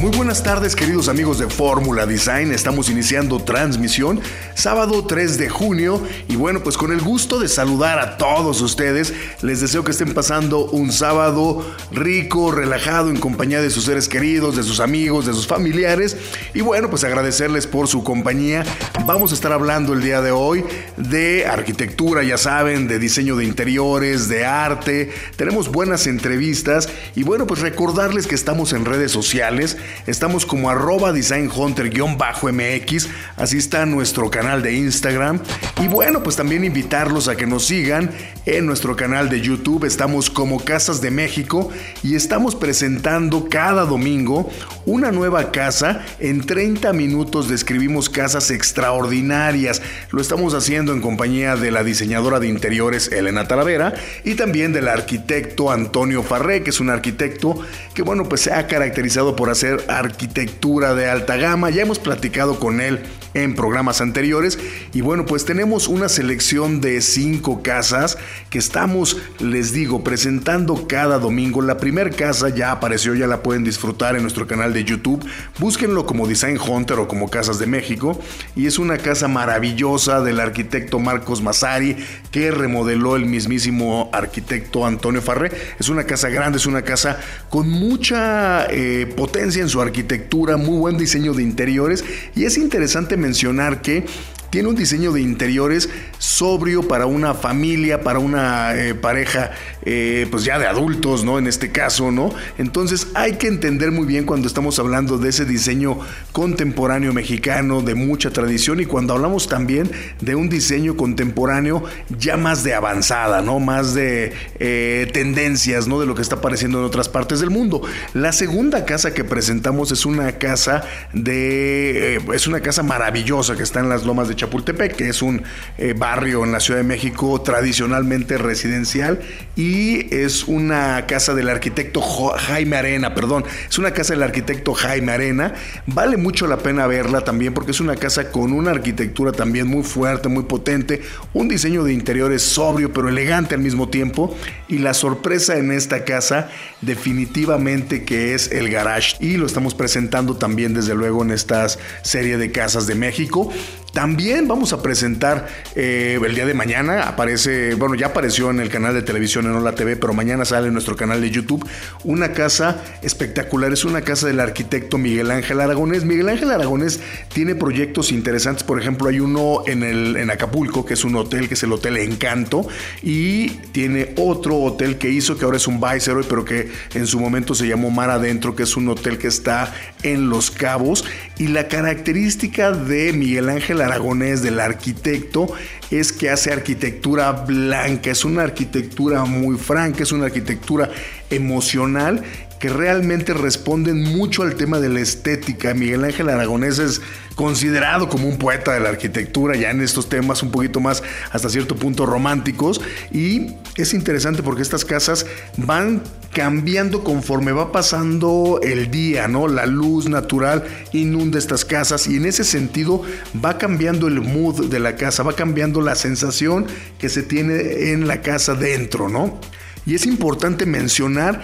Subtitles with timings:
[0.00, 4.22] Muy buenas tardes queridos amigos de Fórmula Design, estamos iniciando transmisión
[4.60, 6.02] sábado 3 de junio.
[6.28, 9.12] Y bueno pues con el gusto de saludar a todos ustedes,
[9.42, 14.56] les deseo que estén pasando un sábado rico, relajado en compañía de sus seres queridos,
[14.56, 16.16] de sus amigos, de sus familiares.
[16.54, 18.64] Y bueno pues agradecerles por su compañía,
[19.06, 20.64] vamos a estar hablando el día de hoy
[20.96, 26.88] de arquitectura, ya saben, de diseño de interiores, de arte, tenemos buenas entrevistas.
[27.16, 33.86] Y bueno pues recordarles que estamos en redes sociales, Estamos como arroba designhunter-mx, así está
[33.86, 35.40] nuestro canal de Instagram.
[35.80, 38.10] Y bueno, pues también invitarlos a que nos sigan
[38.46, 39.84] en nuestro canal de YouTube.
[39.84, 41.70] Estamos como Casas de México
[42.02, 44.50] y estamos presentando cada domingo
[44.86, 46.04] una nueva casa.
[46.18, 49.82] En 30 minutos describimos casas extraordinarias.
[50.10, 53.94] Lo estamos haciendo en compañía de la diseñadora de interiores Elena Talavera
[54.24, 57.60] y también del arquitecto Antonio Farré, que es un arquitecto
[57.94, 61.70] que bueno, pues se ha caracterizado por hacer arquitectura de alta gama.
[61.70, 63.00] Ya hemos platicado con él
[63.34, 64.58] en programas anteriores.
[64.92, 68.18] Y bueno, pues tenemos una selección de cinco casas
[68.50, 71.62] que estamos, les digo, presentando cada domingo.
[71.62, 75.24] La primera casa ya apareció, ya la pueden disfrutar en nuestro canal de YouTube.
[75.58, 78.20] Búsquenlo como Design Hunter o como Casas de México.
[78.56, 81.96] Y es una casa maravillosa del arquitecto Marcos Masari
[82.30, 85.50] que remodeló el mismísimo arquitecto Antonio Farré.
[85.78, 90.78] Es una casa grande, es una casa con mucha eh, potencia en su arquitectura, muy
[90.78, 92.04] buen diseño de interiores.
[92.34, 94.04] Y es interesante mencionar que
[94.50, 99.52] tiene un diseño de interiores sobrio para una familia, para una eh, pareja,
[99.84, 101.38] eh, pues ya de adultos, ¿no?
[101.38, 102.30] En este caso, ¿no?
[102.58, 105.98] Entonces hay que entender muy bien cuando estamos hablando de ese diseño
[106.32, 111.84] contemporáneo mexicano de mucha tradición y cuando hablamos también de un diseño contemporáneo
[112.18, 113.60] ya más de avanzada, ¿no?
[113.60, 116.00] Más de eh, tendencias, ¿no?
[116.00, 117.82] De lo que está apareciendo en otras partes del mundo.
[118.14, 120.82] La segunda casa que presentamos es una casa
[121.12, 125.42] de, es una casa maravillosa que está en las lomas de Chapultepec, que es un
[125.76, 129.20] eh, barrio en la Ciudad de México tradicionalmente residencial
[129.54, 135.12] y es una casa del arquitecto Jaime Arena, perdón, es una casa del arquitecto Jaime
[135.12, 135.52] Arena.
[135.86, 139.82] Vale mucho la pena verla también porque es una casa con una arquitectura también muy
[139.82, 141.02] fuerte, muy potente,
[141.34, 144.34] un diseño de interiores sobrio pero elegante al mismo tiempo
[144.68, 146.48] y la sorpresa en esta casa
[146.80, 151.66] definitivamente que es el garage y lo estamos presentando también desde luego en esta
[152.02, 153.52] serie de casas de México.
[153.92, 158.68] También vamos a presentar eh, el día de mañana, aparece, bueno, ya apareció en el
[158.68, 161.66] canal de televisión en Hola TV, pero mañana sale en nuestro canal de YouTube,
[162.04, 166.04] una casa espectacular, es una casa del arquitecto Miguel Ángel Aragonés.
[166.04, 167.00] Miguel Ángel Aragonés
[167.32, 171.48] tiene proyectos interesantes, por ejemplo, hay uno en, el, en Acapulco, que es un hotel,
[171.48, 172.68] que es el Hotel Encanto,
[173.02, 177.18] y tiene otro hotel que hizo, que ahora es un Viceroy, pero que en su
[177.18, 179.74] momento se llamó Mar Adentro, que es un hotel que está
[180.04, 181.04] en Los Cabos,
[181.38, 185.52] y la característica de Miguel Ángel aragonés del arquitecto
[185.90, 190.90] es que hace arquitectura blanca, es una arquitectura muy franca, es una arquitectura
[191.30, 192.22] emocional
[192.60, 195.72] que realmente responden mucho al tema de la estética.
[195.72, 197.00] Miguel Ángel Aragonés es
[197.34, 201.48] considerado como un poeta de la arquitectura, ya en estos temas un poquito más hasta
[201.48, 202.82] cierto punto románticos.
[203.10, 205.24] Y es interesante porque estas casas
[205.56, 206.02] van
[206.34, 209.48] cambiando conforme va pasando el día, ¿no?
[209.48, 210.62] La luz natural
[210.92, 213.02] inunda estas casas y en ese sentido
[213.42, 216.66] va cambiando el mood de la casa, va cambiando la sensación
[216.98, 219.40] que se tiene en la casa dentro, ¿no?
[219.86, 221.40] Y es importante mencionar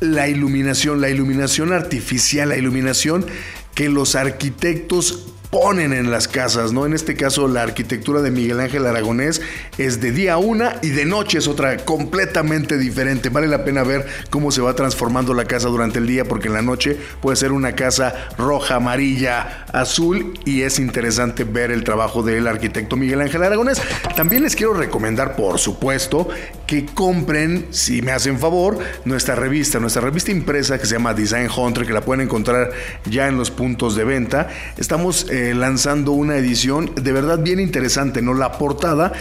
[0.00, 3.26] la iluminación, la iluminación artificial, la iluminación
[3.74, 6.84] que los arquitectos ponen en las casas, ¿no?
[6.84, 9.40] En este caso la arquitectura de Miguel Ángel Aragonés
[9.78, 13.30] es de día una y de noche es otra completamente diferente.
[13.30, 16.52] Vale la pena ver cómo se va transformando la casa durante el día porque en
[16.52, 22.22] la noche puede ser una casa roja, amarilla, azul y es interesante ver el trabajo
[22.22, 23.80] del arquitecto Miguel Ángel Aragonés.
[24.14, 26.28] También les quiero recomendar, por supuesto,
[26.66, 31.48] que compren, si me hacen favor, nuestra revista, nuestra revista impresa que se llama Design
[31.48, 32.72] Hunter, que la pueden encontrar
[33.06, 34.48] ya en los puntos de venta.
[34.76, 38.34] Estamos eh, lanzando una edición de verdad bien interesante, ¿no?
[38.34, 39.12] La portada.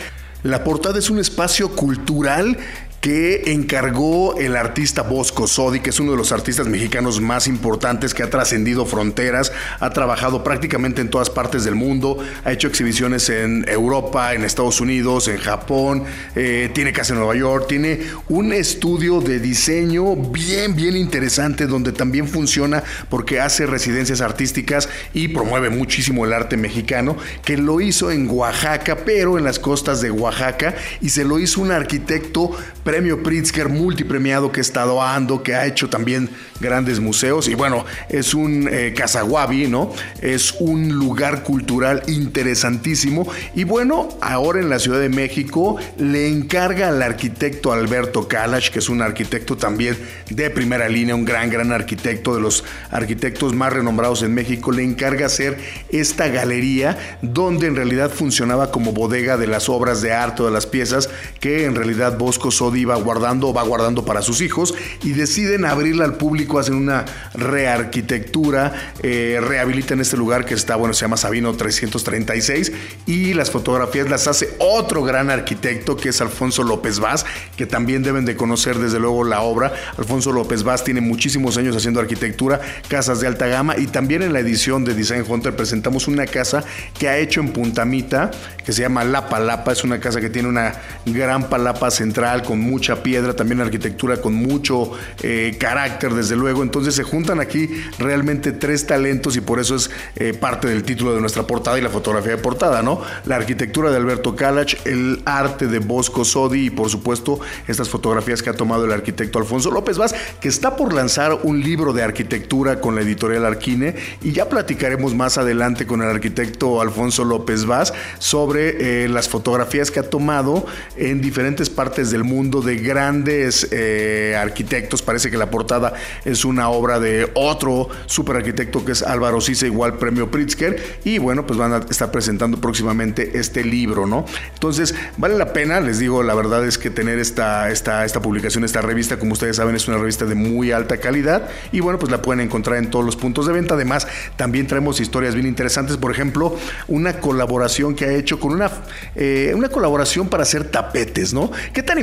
[0.44, 2.58] La portada es un espacio cultural
[3.06, 8.16] que encargó el artista Bosco Sodi, que es uno de los artistas mexicanos más importantes
[8.16, 13.30] que ha trascendido fronteras, ha trabajado prácticamente en todas partes del mundo, ha hecho exhibiciones
[13.30, 16.04] en Europa, en Estados Unidos, en Japón,
[16.36, 21.92] eh, tiene casa en Nueva York, tiene un estudio de diseño bien, bien interesante donde
[21.92, 28.10] también funciona porque hace residencias artísticas y promueve muchísimo el arte mexicano, que lo hizo
[28.10, 32.50] en Oaxaca, pero en las costas de Oaxaca, y se lo hizo un arquitecto
[32.96, 36.30] premio Pritzker multipremiado que ha estado ando, que ha hecho también
[36.62, 39.92] grandes museos, y bueno, es un eh, Casaguabi, ¿no?
[40.22, 46.88] Es un lugar cultural interesantísimo, y bueno, ahora en la Ciudad de México le encarga
[46.88, 49.98] al arquitecto Alberto Kalash, que es un arquitecto también
[50.30, 54.84] de primera línea, un gran, gran arquitecto de los arquitectos más renombrados en México, le
[54.84, 55.58] encarga hacer
[55.90, 60.54] esta galería donde en realidad funcionaba como bodega de las obras de arte o de
[60.54, 61.10] las piezas
[61.42, 64.74] que en realidad Bosco Sodi iba guardando o va guardando para sus hijos
[65.04, 70.94] y deciden abrirla al público, hacen una rearquitectura, eh, rehabilitan este lugar que está, bueno,
[70.94, 72.72] se llama Sabino 336
[73.06, 77.26] y las fotografías las hace otro gran arquitecto que es Alfonso López Vaz,
[77.58, 79.74] que también deben de conocer desde luego la obra.
[79.98, 84.34] Alfonso López Vaz tiene muchísimos años haciendo arquitectura, casas de alta gama y también en
[84.34, 86.64] la edición de Design Hunter presentamos una casa
[86.98, 88.32] que ha hecho en Puntamita,
[88.64, 90.74] que se llama La Palapa, es una casa que tiene una
[91.06, 94.92] gran palapa central con mucha piedra, también arquitectura con mucho
[95.22, 97.70] eh, carácter desde luego, entonces se juntan aquí
[98.00, 101.82] realmente tres talentos y por eso es eh, parte del título de nuestra portada y
[101.82, 103.02] la fotografía de portada, ¿no?
[103.26, 108.42] La arquitectura de Alberto Kalach, el arte de Bosco Sodi y por supuesto estas fotografías
[108.42, 112.04] que ha tomado el arquitecto Alfonso López Vaz, que está por lanzar un libro de
[112.04, 117.66] arquitectura con la editorial Arquine y ya platicaremos más adelante con el arquitecto Alfonso López
[117.66, 120.66] Vaz sobre eh, las fotografías que ha tomado
[120.98, 125.02] en diferentes partes del mundo de grandes eh, arquitectos.
[125.02, 125.94] Parece que la portada
[126.24, 131.00] es una obra de otro super arquitecto que es Álvaro Sisa, igual premio Pritzker.
[131.04, 134.26] Y bueno, pues van a estar presentando próximamente este libro, ¿no?
[134.54, 138.64] Entonces, vale la pena, les digo, la verdad es que tener esta, esta, esta publicación,
[138.64, 141.50] esta revista, como ustedes saben, es una revista de muy alta calidad.
[141.72, 143.76] Y bueno, pues la pueden encontrar en todos los puntos de venta.
[143.76, 145.98] Además, también traemos historias bien interesantes.
[145.98, 146.56] Por ejemplo,
[146.88, 148.72] una colaboración que ha hecho con una,
[149.16, 151.52] eh, una colaboración para hacer tapetes, ¿no?
[151.74, 152.00] ¿Qué tan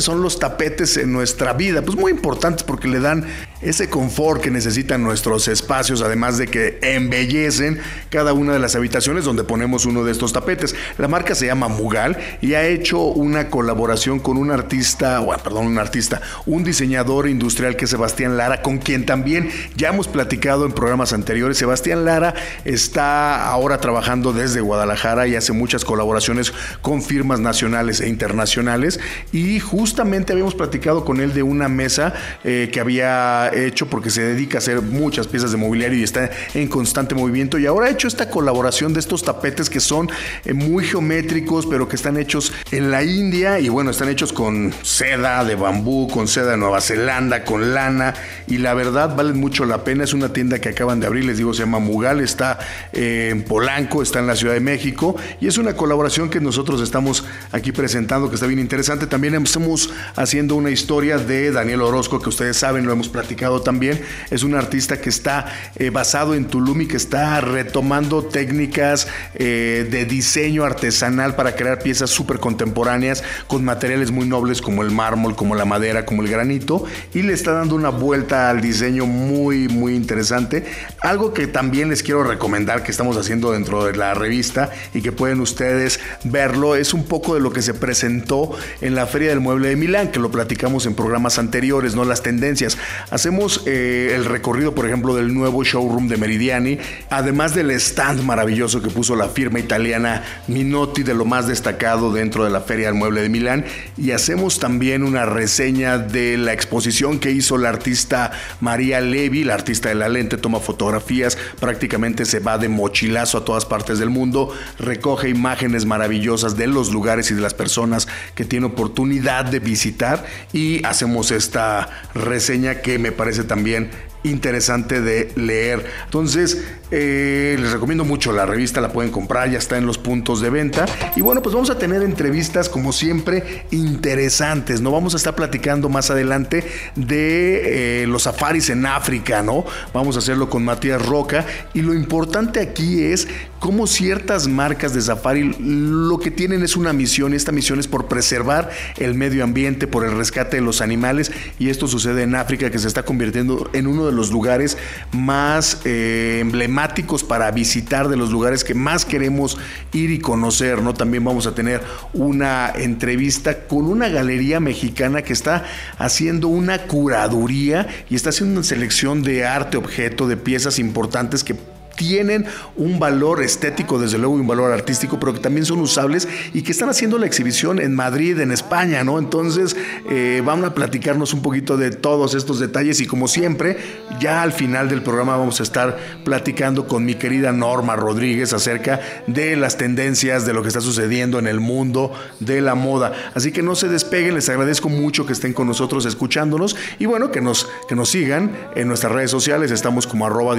[0.00, 1.82] son los tapetes en nuestra vida?
[1.82, 3.26] Pues muy importantes porque le dan
[3.60, 7.80] ese confort que necesitan nuestros espacios, además de que embellecen
[8.10, 10.74] cada una de las habitaciones donde ponemos uno de estos tapetes.
[10.98, 15.66] La marca se llama Mugal y ha hecho una colaboración con un artista, bueno, perdón,
[15.66, 20.66] un artista, un diseñador industrial que es Sebastián Lara, con quien también ya hemos platicado
[20.66, 21.58] en programas anteriores.
[21.58, 28.08] Sebastián Lara está ahora trabajando desde Guadalajara y hace muchas colaboraciones con firmas nacionales e
[28.08, 29.00] internacionales
[29.32, 32.14] y justamente habíamos platicado con él de una mesa
[32.44, 36.30] eh, que había hecho porque se dedica a hacer muchas piezas de mobiliario y está
[36.54, 37.58] en constante movimiento.
[37.58, 40.10] Y ahora ha hecho esta colaboración de estos tapetes que son
[40.44, 43.60] eh, muy geométricos pero que están hechos en la India.
[43.60, 48.14] Y bueno, están hechos con seda de bambú, con seda de Nueva Zelanda, con lana.
[48.46, 50.04] Y la verdad valen mucho la pena.
[50.04, 52.58] Es una tienda que acaban de abrir, les digo, se llama Mugal, está
[52.92, 55.16] eh, en Polanco, está en la Ciudad de México.
[55.40, 59.06] Y es una colaboración que nosotros estamos aquí presentando que está bien interesante.
[59.06, 64.00] También estamos haciendo una historia de Daniel Orozco que ustedes saben, lo hemos platicado también.
[64.30, 65.46] Es un artista que está
[65.76, 71.78] eh, basado en Tulum y que está retomando técnicas eh, de diseño artesanal para crear
[71.78, 76.28] piezas súper contemporáneas con materiales muy nobles como el mármol, como la madera, como el
[76.28, 80.64] granito y le está dando una vuelta al diseño muy, muy interesante.
[81.00, 85.12] Algo que también les quiero recomendar que estamos haciendo dentro de la revista y que
[85.12, 89.40] pueden ustedes verlo es un poco de lo que se presentó en la Feria del
[89.40, 92.04] Mueble de Milán, que lo platicamos en programas anteriores, ¿no?
[92.04, 92.78] Las tendencias.
[93.26, 96.78] Hacemos eh, el recorrido, por ejemplo, del nuevo showroom de Meridiani,
[97.10, 102.44] además del stand maravilloso que puso la firma italiana Minotti de lo más destacado dentro
[102.44, 103.64] de la Feria del Mueble de Milán,
[103.96, 108.30] y hacemos también una reseña de la exposición que hizo la artista
[108.60, 113.44] María Levi, la artista de la lente, toma fotografías, prácticamente se va de mochilazo a
[113.44, 118.06] todas partes del mundo, recoge imágenes maravillosas de los lugares y de las personas
[118.36, 123.90] que tiene oportunidad de visitar y hacemos esta reseña que me parece también
[124.30, 125.84] interesante de leer.
[126.04, 130.40] Entonces, eh, les recomiendo mucho la revista, la pueden comprar, ya está en los puntos
[130.40, 130.86] de venta.
[131.16, 134.92] Y bueno, pues vamos a tener entrevistas como siempre interesantes, ¿no?
[134.92, 136.64] Vamos a estar platicando más adelante
[136.94, 139.64] de eh, los safaris en África, ¿no?
[139.92, 141.44] Vamos a hacerlo con Matías Roca.
[141.74, 143.26] Y lo importante aquí es
[143.58, 147.88] cómo ciertas marcas de safari lo que tienen es una misión y esta misión es
[147.88, 152.34] por preservar el medio ambiente, por el rescate de los animales y esto sucede en
[152.34, 154.76] África que se está convirtiendo en uno de los lugares
[155.12, 159.58] más eh, emblemáticos para visitar, de los lugares que más queremos
[159.92, 160.94] ir y conocer, ¿no?
[160.94, 161.82] También vamos a tener
[162.12, 165.64] una entrevista con una galería mexicana que está
[165.98, 171.54] haciendo una curaduría y está haciendo una selección de arte, objeto, de piezas importantes que
[171.96, 176.28] tienen un valor estético, desde luego, y un valor artístico, pero que también son usables
[176.52, 179.18] y que están haciendo la exhibición en Madrid, en España, ¿no?
[179.18, 179.76] Entonces,
[180.10, 183.76] eh, van a platicarnos un poquito de todos estos detalles y como siempre,
[184.20, 189.00] ya al final del programa vamos a estar platicando con mi querida Norma Rodríguez acerca
[189.26, 193.12] de las tendencias, de lo que está sucediendo en el mundo de la moda.
[193.34, 197.30] Así que no se despeguen, les agradezco mucho que estén con nosotros escuchándonos y bueno,
[197.30, 200.54] que nos, que nos sigan en nuestras redes sociales, estamos como arroba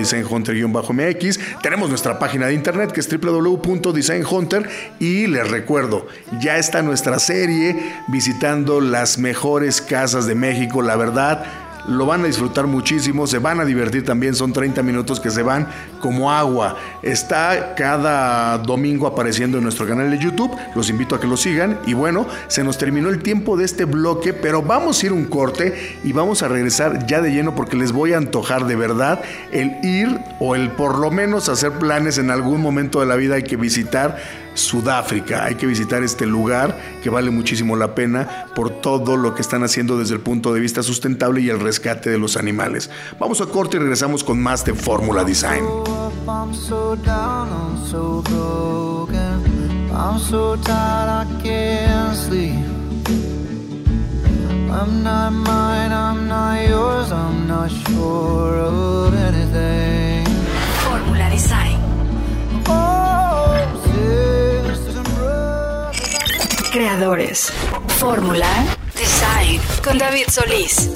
[1.61, 4.69] tenemos nuestra página de internet que es www.designhunter
[4.99, 6.07] y les recuerdo,
[6.39, 7.75] ya está nuestra serie
[8.07, 13.59] visitando las mejores casas de México, la verdad lo van a disfrutar muchísimo, se van
[13.59, 15.67] a divertir también, son 30 minutos que se van
[15.99, 16.75] como agua.
[17.01, 21.79] Está cada domingo apareciendo en nuestro canal de YouTube, los invito a que lo sigan
[21.85, 25.25] y bueno, se nos terminó el tiempo de este bloque, pero vamos a ir un
[25.25, 29.21] corte y vamos a regresar ya de lleno porque les voy a antojar de verdad
[29.51, 33.35] el ir o el por lo menos hacer planes en algún momento de la vida
[33.35, 34.17] hay que visitar
[34.57, 35.45] Sudáfrica.
[35.45, 39.63] Hay que visitar este lugar que vale muchísimo la pena por todo lo que están
[39.63, 42.89] haciendo desde el punto de vista sustentable y el rescate de los animales.
[43.19, 45.63] Vamos a corte y regresamos con más de Fórmula Design.
[60.83, 61.66] Fórmula Design.
[67.99, 68.47] Fórmula.
[68.95, 69.61] Design.
[69.83, 70.89] Con David Solís.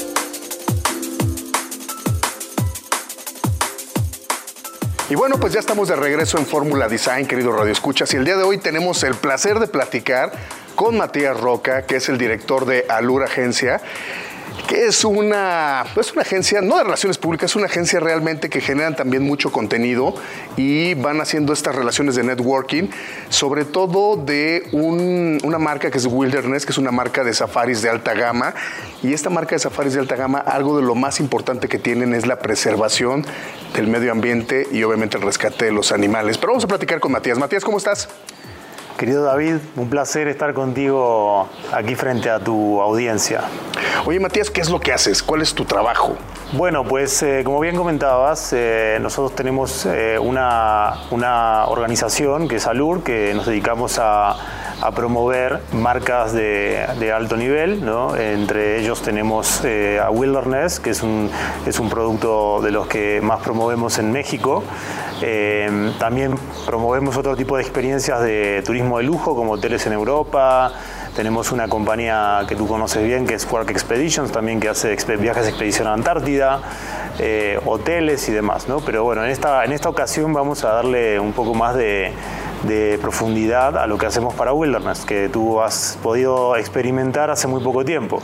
[5.12, 8.12] Y bueno, pues ya estamos de regreso en Fórmula Design, querido Radio Escuchas.
[8.16, 10.32] Y el día de hoy tenemos el placer de platicar
[10.74, 13.80] con Matías Roca, que es el director de Alur Agencia
[14.68, 18.62] que es una, es una agencia, no de relaciones públicas, es una agencia realmente que
[18.62, 20.14] generan también mucho contenido
[20.58, 22.90] y van haciendo estas relaciones de networking,
[23.30, 27.90] sobre todo de una marca que es Wilderness, que es una marca de safaris de
[27.90, 28.54] alta gama.
[29.04, 32.14] Y esta marca de safaris de alta gama, algo de lo más importante que tienen
[32.14, 33.26] es la preservación
[33.76, 36.38] del medio ambiente y obviamente el rescate de los animales.
[36.38, 37.38] Pero vamos a platicar con Matías.
[37.38, 38.10] Matías, ¿cómo estás?
[39.02, 43.42] Querido David, un placer estar contigo aquí frente a tu audiencia.
[44.06, 45.24] Oye Matías, ¿qué es lo que haces?
[45.24, 46.18] ¿Cuál es tu trabajo?
[46.54, 52.68] Bueno, pues eh, como bien comentabas, eh, nosotros tenemos eh, una, una, organización que es
[52.68, 54.36] ALUR, que nos dedicamos a,
[54.82, 57.86] a promover marcas de, de, alto nivel.
[57.86, 58.18] ¿no?
[58.18, 61.32] Entre ellos tenemos a Wilderness, que es un,
[61.66, 64.64] es un producto de los que más promovemos en México.
[66.00, 70.74] También promovemos otro tipo de experiencias de turismo de lujo, como hoteles en Europa.
[71.16, 75.44] Tenemos una compañía que tú conoces bien, que es Quark Expeditions, también que hace viajes
[75.44, 76.62] de expedición a Antártida,
[77.20, 78.68] eh, hoteles y demás.
[78.68, 78.80] ¿no?
[78.80, 82.14] Pero bueno, en esta, en esta ocasión vamos a darle un poco más de,
[82.64, 87.64] de profundidad a lo que hacemos para Wilderness, que tú has podido experimentar hace muy
[87.64, 88.22] poco tiempo.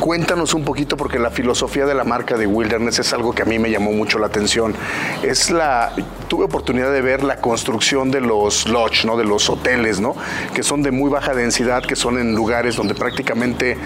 [0.00, 3.44] Cuéntanos un poquito porque la filosofía de la marca de Wilderness es algo que a
[3.44, 4.74] mí me llamó mucho la atención.
[5.22, 5.92] Es la
[6.28, 9.16] tuve oportunidad de ver la construcción de los lodge, ¿no?
[9.16, 10.14] de los hoteles, ¿no?
[10.54, 13.76] que son de muy baja densidad, que son en lugares donde prácticamente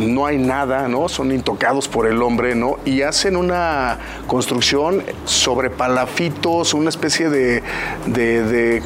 [0.00, 1.08] no hay nada, ¿no?
[1.08, 2.78] son intocados por el hombre, ¿no?
[2.84, 7.62] y hacen una construcción sobre palafitos, una especie de,
[8.06, 8.80] de,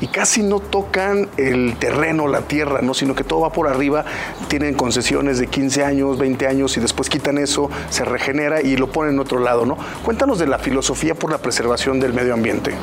[0.00, 2.94] y casi no tocan el terreno, la tierra, ¿no?
[2.94, 4.04] sino que todo va por arriba,
[4.48, 8.88] tienen concesiones de 15 años, 20 años, y después quitan eso, se regenera y lo
[8.90, 9.64] ponen en otro lado.
[9.66, 9.76] ¿no?
[10.04, 12.74] Cuéntanos de la filosofía por la preservación del medio ambiente.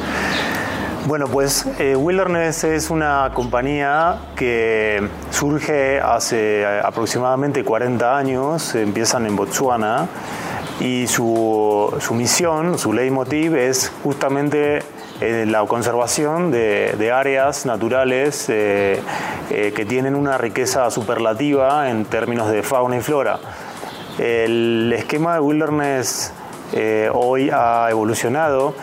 [1.08, 5.02] Bueno, pues eh, Wilderness es una compañía que
[5.32, 10.08] surge hace aproximadamente 40 años, empiezan en Botswana
[10.80, 14.84] y su, su misión, su leitmotiv es justamente
[15.22, 19.02] eh, la conservación de, áreas naturales eh,
[19.50, 23.40] que tienen una riqueza superlativa en términos de fauna y flora.
[24.18, 26.34] El esquema de Wilderness
[27.14, 28.74] hoy ha evolucionado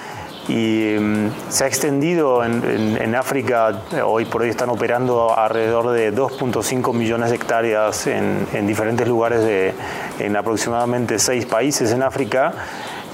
[0.49, 6.95] y mm, se ha extendido en, África, hoy por hoy están operando alrededor de 2.5
[6.95, 9.75] millones de hectáreas en, en diferentes lugares de,
[10.19, 12.53] en aproximadamente seis países en África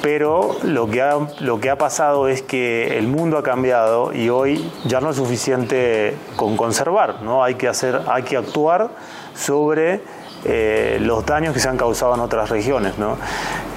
[0.05, 4.29] pero lo que, ha, lo que ha pasado es que el mundo ha cambiado y
[4.29, 7.43] hoy ya no es suficiente con conservar, ¿no?
[7.43, 8.91] hay, que hacer, hay que actuar
[9.35, 10.03] sobre
[10.45, 12.99] eh, los daños que se han causado en otras regiones.
[12.99, 13.17] ¿no?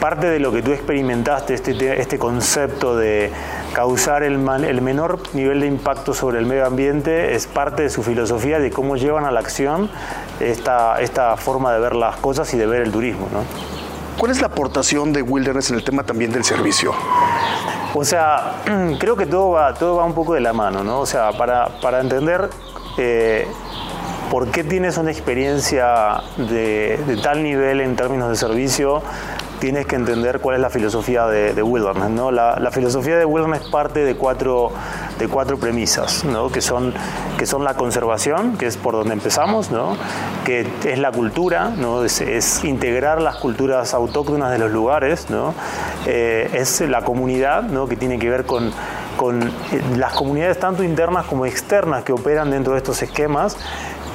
[0.02, 3.32] Parte de lo que tú experimentaste, este, este concepto de
[3.72, 4.34] causar el,
[4.66, 8.70] el, menor nivel de impacto sobre el medio ambiente, es parte de su filosofía de
[8.70, 9.90] cómo llevan a la acción
[10.42, 13.30] esta, esta forma de ver las cosas y de ver el turismo.
[13.32, 13.77] ¿no?
[14.18, 16.92] ¿Cuál es la aportación de Wilderness en el tema también del servicio?
[17.94, 18.64] O sea,
[19.00, 21.00] creo que todo va, todo va un poco de la mano, ¿no?
[21.00, 22.50] O sea, para, para entender
[22.98, 23.48] eh,
[24.32, 29.04] por qué tienes una experiencia de, tal nivel en términos de servicio,
[29.60, 32.10] tienes que entender cuál es la filosofía de, Wilderness.
[32.10, 32.32] ¿no?
[32.32, 34.72] La, filosofía de Wilderness parte de cuatro,
[35.20, 36.52] de cuatro premisas, ¿no?
[36.52, 36.94] que, son,
[37.38, 39.98] que son la conservación, que es por donde empezamos, ¿no?
[40.46, 42.04] que es la cultura, ¿no?
[42.04, 45.54] es, integrar las culturas autóctonas de los lugares, ¿no?
[46.06, 47.88] Eh, es la comunidad, ¿no?
[47.88, 48.72] que tiene que ver con,
[49.18, 49.52] con eh,
[49.98, 53.58] las comunidades tanto internas como externas que operan dentro de estos esquemas.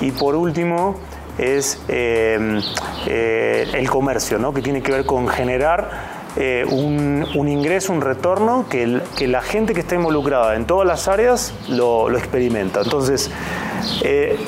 [0.00, 0.96] Y por último,
[1.38, 2.60] es eh,
[3.06, 4.52] eh, el comercio, ¿no?
[4.52, 9.74] que tiene que ver con generar eh, un, ingreso, un retorno que, que, la gente
[9.74, 12.80] que está involucrada en todas las áreas lo, lo experimenta.
[12.82, 13.30] Entonces,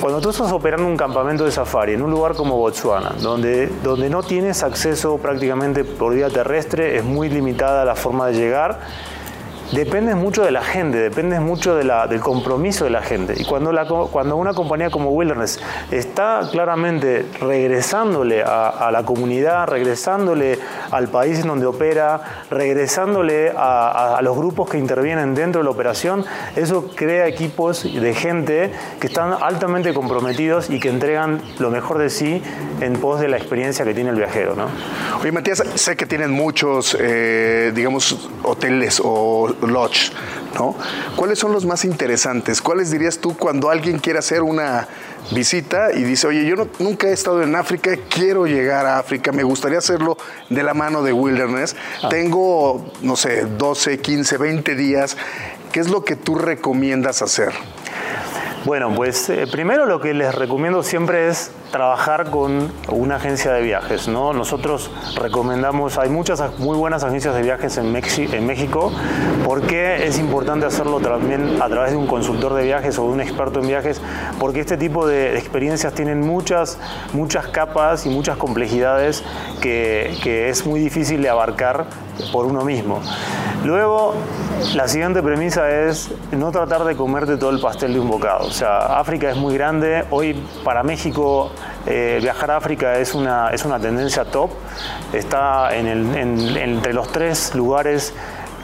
[0.00, 4.08] cuando tú estás operando un campamento de safari en un lugar como Botswana, donde, donde
[4.08, 8.80] no tienes acceso prácticamente por vía terrestre, es muy limitada la forma de llegar,
[9.74, 13.34] depende mucho de la gente, depende mucho del compromiso de la gente.
[13.36, 20.58] Y cuando, la, cuando una compañía como Wilderness está claramente regresándole a, la comunidad, regresándole
[20.90, 25.70] al país en donde opera, regresándole a, a, los grupos que intervienen dentro de la
[25.70, 26.24] operación,
[26.56, 32.10] eso crea equipos de gente que están altamente comprometidos y que entregan lo mejor de
[32.10, 32.42] sí
[32.80, 34.54] en pos de la experiencia que tiene el viajero.
[34.54, 34.66] ¿no?
[35.20, 40.12] Oye, Matías, sé que tienen muchos, eh, digamos, hoteles o lodge,
[40.54, 40.74] ¿no?
[41.16, 42.60] ¿Cuáles son los más interesantes?
[42.60, 44.88] ¿Cuáles dirías tú cuando alguien quiere hacer una
[45.30, 49.42] visita y dice, oye, yo nunca he estado en África, quiero llegar a África, me
[49.42, 50.16] gustaría hacerlo
[50.50, 52.08] de la mano de Wilderness, ah.
[52.08, 55.16] tengo, no sé, 12, 15, 20 días,
[55.72, 57.52] ¿qué es lo que tú recomiendas hacer?
[58.64, 63.60] Bueno, pues eh, primero lo que les recomiendo siempre es trabajar con una agencia de
[63.60, 64.06] viajes.
[64.06, 64.32] ¿no?
[64.32, 68.92] Nosotros recomendamos, hay muchas muy buenas agencias de viajes en, en México,
[69.44, 73.20] porque es importante hacerlo también a través de un consultor de viajes o de un
[73.20, 74.00] experto en viajes,
[74.38, 76.78] porque este tipo de experiencias tienen muchas,
[77.12, 79.24] muchas capas y muchas complejidades
[79.60, 81.86] que, que es muy difícil de abarcar
[82.30, 83.00] por uno mismo.
[83.64, 84.14] Luego,
[84.74, 88.46] la siguiente premisa es no tratar de comerte todo el pastel de un bocado.
[88.46, 90.04] O sea, África es muy grande.
[90.10, 91.50] Hoy para México
[91.86, 94.50] eh, viajar a África es una, es una tendencia top.
[95.12, 95.86] Está en
[96.56, 98.14] entre los tres lugares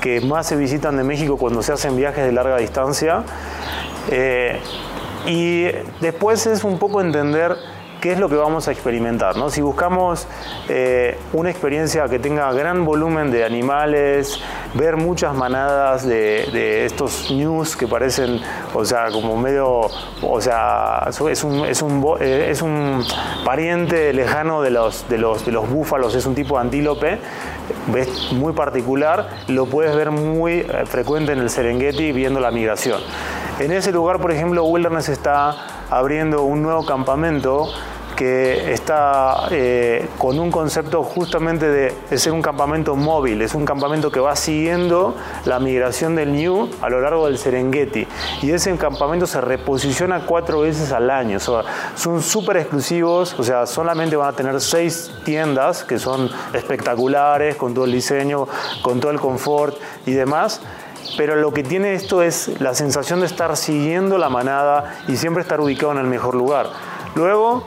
[0.00, 3.22] que más se visitan de México cuando se hacen viajes de larga distancia.
[4.08, 4.58] Eh,
[5.26, 5.64] y
[6.00, 7.56] después es un poco entender
[8.00, 9.36] qué es lo que vamos a experimentar.
[9.36, 9.50] ¿no?
[9.50, 10.26] Si buscamos
[10.68, 14.40] eh, una experiencia que tenga gran volumen de animales,
[14.74, 18.40] ver muchas manadas de, estos news que parecen,
[18.74, 19.88] o sea, como medio,
[20.22, 23.04] o sea, es un, es un, eh, es un
[23.44, 27.18] pariente lejano de los, de, los, de los búfalos, es un tipo de antílope,
[27.88, 33.00] ves muy particular, lo puedes ver muy eh, frecuente en el Serengeti viendo la migración.
[33.58, 37.68] En ese lugar, por ejemplo, Wilderness está abriendo un nuevo campamento
[38.20, 44.10] que está eh, con un concepto justamente de, ser un campamento móvil, es un campamento
[44.10, 48.06] que va siguiendo la migración del New a lo largo del Serengeti.
[48.42, 51.38] Y ese campamento se reposiciona cuatro veces al año.
[51.40, 57.72] son súper exclusivos, o sea, solamente van a tener seis tiendas que son espectaculares, con
[57.72, 58.46] todo el diseño,
[58.82, 60.60] con todo el confort y demás
[61.16, 65.42] pero lo que tiene esto es la sensación de estar siguiendo la manada y siempre
[65.42, 66.68] estar ubicado en el mejor lugar.
[67.14, 67.64] Luego,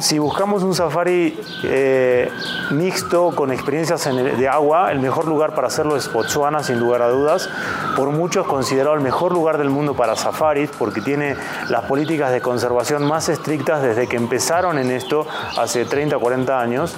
[0.00, 2.28] si buscamos un safari eh,
[2.70, 7.08] mixto con experiencias de agua, el mejor lugar para hacerlo es Botswana, sin lugar a
[7.08, 7.48] dudas.
[7.96, 11.36] Por muchos considerado el mejor lugar del mundo para safaris porque tiene
[11.68, 16.60] las políticas de conservación más estrictas desde que empezaron en esto hace 30 o 40
[16.60, 16.96] años,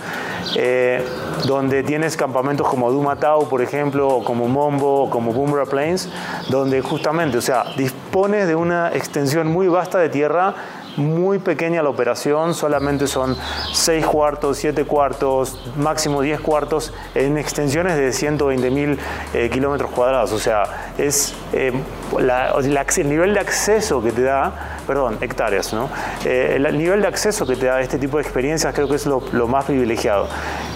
[0.54, 1.04] eh,
[1.46, 6.08] donde tienes campamentos como Dumatau, por ejemplo, o como Mombo, o como Boomerang Plains,
[6.48, 10.54] donde justamente, o sea, dispones de una extensión muy vasta de tierra
[10.96, 13.36] muy pequeña la operación, solamente son
[13.72, 18.98] 6 cuartos, 7 cuartos, máximo 10 cuartos en extensiones de 120 mil
[19.34, 20.32] eh, kilómetros cuadrados.
[20.32, 21.72] O sea, es eh,
[22.18, 25.88] el nivel de acceso que te da, perdón, hectáreas, ¿no?
[26.24, 29.06] Eh, el nivel de acceso que te da este tipo de experiencias creo que es
[29.06, 30.28] lo, más privilegiado.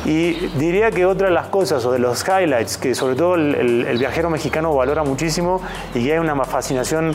[0.05, 3.99] Y diría que otra de las cosas o de los highlights que sobre todo el,
[3.99, 5.61] viajero mexicano valora muchísimo
[5.95, 7.15] y que hay una fascinación,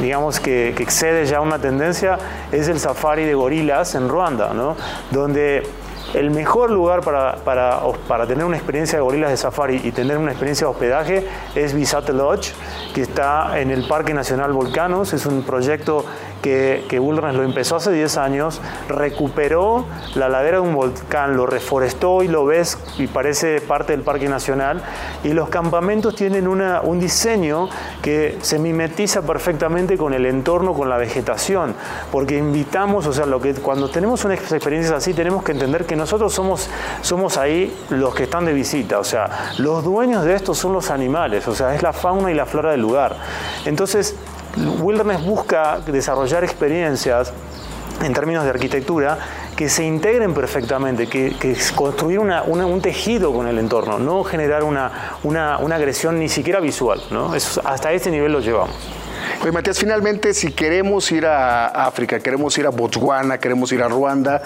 [0.00, 2.18] digamos, que, que excede ya una tendencia,
[2.50, 4.76] es el safari de gorilas en Ruanda, ¿no?
[5.10, 5.62] Donde
[6.14, 10.18] el mejor lugar para, para, para, tener una experiencia de gorilas de safari y tener
[10.18, 12.52] una experiencia de hospedaje es Visate Lodge,
[12.94, 15.12] que está en el Parque Nacional Volcanos.
[15.12, 16.04] Es un proyecto
[16.42, 22.22] que, que lo empezó hace 10 años, recuperó la ladera de un volcán, lo reforestó
[22.22, 24.82] y lo ves y parece parte del Parque Nacional.
[25.24, 27.68] Y los campamentos tienen una, un diseño
[28.02, 31.74] que se mimetiza perfectamente con el entorno, con la vegetación,
[32.10, 35.96] porque invitamos, o sea, lo que, cuando tenemos unas experiencias así, tenemos que entender que
[35.96, 36.68] nosotros somos,
[37.02, 40.90] somos ahí los que están de visita, o sea, los dueños de esto son los
[40.90, 43.16] animales, o sea, es la fauna y la flora del lugar.
[43.64, 44.16] Entonces,
[44.56, 47.32] Wilderness busca desarrollar experiencias
[48.02, 49.18] en términos de arquitectura
[49.56, 55.56] que se integren perfectamente, que, que construir un tejido con el entorno, no generar una,
[55.56, 57.00] agresión ni siquiera visual.
[57.64, 58.74] hasta este nivel lo llevamos.
[59.42, 63.88] Oye, Matías, finalmente, si queremos ir a África, queremos ir a Botswana, queremos ir a
[63.88, 64.42] Ruanda,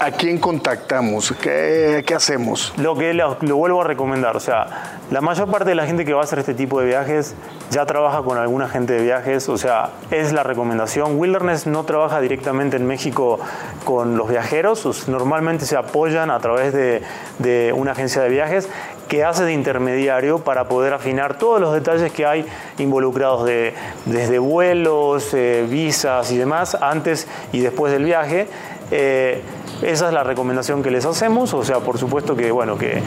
[0.00, 1.32] ¿A quién contactamos?
[1.40, 2.72] ¿Qué, hacemos?
[2.76, 6.12] Lo que lo, vuelvo a recomendar, o sea, la mayor parte de la gente que
[6.12, 7.34] va a hacer este tipo de viajes
[7.70, 11.18] ya trabaja con alguna gente de viajes, o sea, es la recomendación.
[11.18, 13.38] Wilderness no trabaja directamente en México
[13.84, 18.68] con los viajeros, normalmente se apoyan a través de, una agencia de viajes
[19.08, 22.46] que hace de intermediario para poder afinar todos los detalles que hay
[22.78, 23.74] involucrados de,
[24.06, 28.48] desde vuelos, eh, visas y demás, antes y después del viaje.
[28.90, 29.42] Eh,
[29.82, 33.02] esa es la recomendación que les hacemos, o sea, por supuesto que, bueno, que,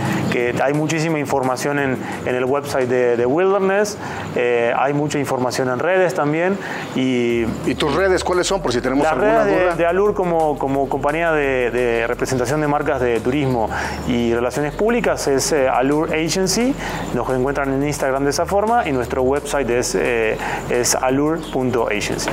[0.62, 3.98] hay muchísima información en, el website de, Wilderness,
[4.36, 6.58] eh, hay mucha información en redes también.
[6.96, 9.76] Y, ¿Y tus redes cuáles son, por si tenemos alguna redes duda?
[9.76, 13.70] De, Alur como, como compañía de, representación de marcas de turismo
[14.08, 16.74] y relaciones públicas es eh, Alur Agency,
[17.14, 20.38] nos encuentran en Instagram de esa forma y nuestro website es, eh,
[20.70, 22.30] es alur.agency.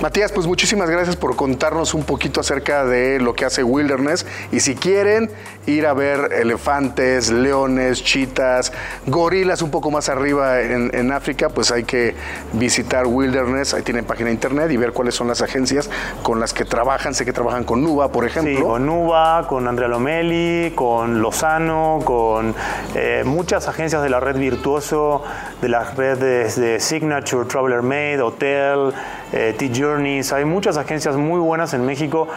[0.00, 4.26] Matías, pues muchísimas gracias por contarnos un poquito acerca de lo que hace Wilderness.
[4.52, 5.30] Y si quieren
[5.66, 8.72] ir a ver elefantes, leones, chitas,
[9.06, 12.14] gorilas un poco más arriba en, África, pues hay que
[12.52, 13.74] visitar Wilderness.
[13.74, 15.90] Ahí tienen página de internet y ver cuáles son las agencias
[16.22, 17.14] con las que trabajan.
[17.14, 18.56] Sé que trabajan con Nuba, por ejemplo.
[18.56, 22.54] Sí, con Nuba, con Andrea Lomeli, con Lozano, con
[22.94, 25.22] eh, muchas agencias de la red Virtuoso,
[25.60, 28.92] de las redes de Signature, Traveler Made, Hotel,
[29.32, 30.32] eh, T-Journeys.
[30.32, 32.28] Hay muchas agencias muy buenas en México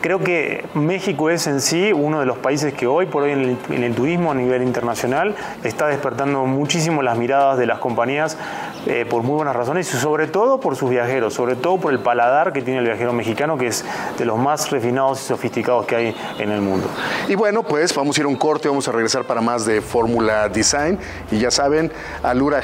[0.00, 3.84] Creo que México es en sí uno de los países que hoy por hoy en
[3.84, 8.38] el, turismo a nivel internacional está despertando muchísimo las miradas de las compañías
[8.86, 11.98] eh, por muy buenas razones y sobre todo por sus viajeros, sobre todo por el
[11.98, 13.84] paladar que tiene el viajero mexicano que es
[14.16, 16.86] de los más refinados y sofisticados que hay en el mundo.
[17.28, 19.82] Y bueno, pues vamos a ir a un corte, vamos a regresar para más de
[19.82, 20.98] Fórmula Design
[21.30, 22.62] y ya saben, Alura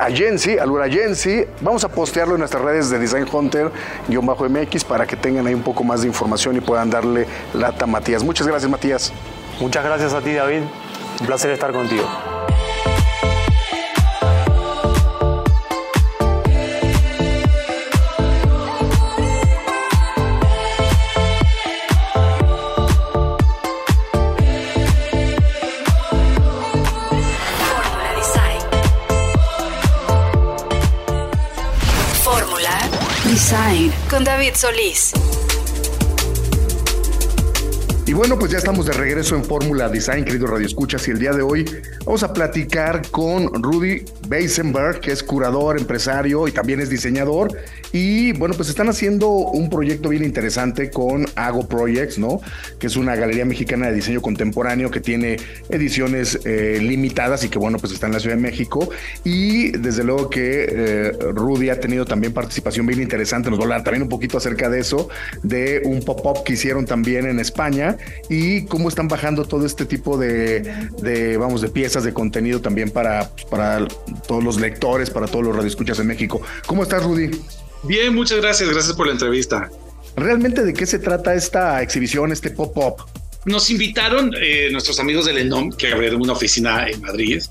[0.00, 5.46] Agency, Alura Agency, vamos a postearlo en nuestras redes de Design Hunter-MX para que tengan
[5.46, 8.24] ahí un poco más de información y puedan darle lata a Matías.
[8.24, 9.12] Muchas gracias, Matías.
[9.60, 10.62] Muchas gracias a ti, David.
[11.20, 12.08] Un placer estar contigo.
[32.24, 32.78] Fórmula
[33.26, 35.12] Design con David Solís.
[38.04, 41.20] Y bueno, pues ya estamos de regreso en Fórmula Design, querido Radio Escuchas, y el
[41.20, 41.64] día de hoy
[42.04, 47.56] vamos a platicar con Rudy Beisenberg, que es curador, empresario y también es diseñador.
[47.92, 52.40] Y bueno, pues están haciendo un proyecto bien interesante con Ago Projects, ¿no?
[52.80, 55.36] Que es una galería mexicana de diseño contemporáneo que tiene
[55.68, 58.88] ediciones eh, limitadas y que bueno, pues está en la Ciudad de México.
[59.22, 63.66] Y desde luego que eh, Rudy ha tenido también participación bien interesante, nos va a
[63.66, 65.08] hablar también un poquito acerca de eso,
[65.42, 67.91] de un pop-up que hicieron también en España
[68.28, 73.30] y cómo están bajando todo este tipo de, vamos, de piezas de contenido también para,
[73.50, 73.86] para
[74.26, 76.42] todos los lectores, para todos los radioescuchas en México.
[76.66, 77.30] ¿Cómo estás, Rudy?
[77.84, 79.70] Bien, muchas gracias, gracias por la entrevista.
[80.16, 83.04] ¿Realmente de qué se trata esta exhibición, este pop-up?
[83.44, 87.42] Nos invitaron eh, nuestros amigos del ENOM, que abrieron una oficina en Madrid,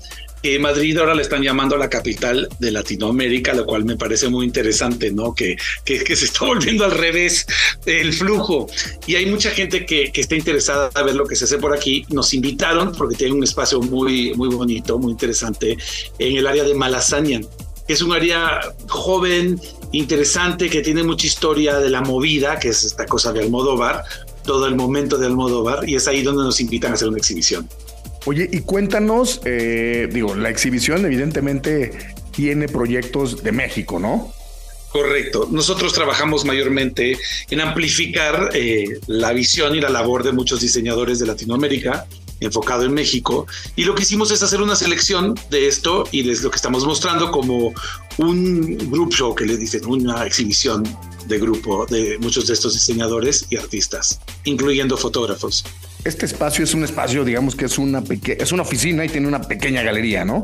[0.42, 4.44] que Madrid ahora le están llamando la capital de Latinoamérica, lo cual me parece muy
[4.44, 5.34] interesante, ¿no?
[5.34, 7.46] Que, que, se está volviendo al revés
[7.86, 8.66] el flujo.
[9.06, 11.74] Y hay mucha gente que, que, está interesada a ver lo que se hace por
[11.74, 12.04] aquí.
[12.10, 15.76] Nos invitaron porque tienen un espacio muy, muy bonito, muy interesante,
[16.18, 17.40] en el área de Malasaña,
[17.86, 19.60] que es un área joven,
[19.92, 24.04] interesante, que tiene mucha historia de la movida, que es esta cosa de Almodóvar,
[24.44, 27.68] todo el momento de Almodóvar, y es ahí donde nos invitan a hacer una exhibición.
[28.24, 34.32] Oye, y cuéntanos, eh, digo, la exhibición evidentemente tiene proyectos de México, ¿no?
[34.92, 35.48] Correcto.
[35.50, 37.16] Nosotros trabajamos mayormente
[37.50, 42.06] en amplificar eh, la visión y la labor de muchos diseñadores de Latinoamérica
[42.40, 43.46] enfocado en México.
[43.76, 46.84] Y lo que hicimos es hacer una selección de esto y es lo que estamos
[46.84, 47.72] mostrando como
[48.18, 50.84] un group show que le dicen, una exhibición
[51.26, 55.64] de grupo de muchos de estos diseñadores y artistas, incluyendo fotógrafos.
[56.04, 59.40] Este espacio es un espacio, digamos que es una, es una oficina y tiene una
[59.40, 60.42] pequeña galería, ¿no?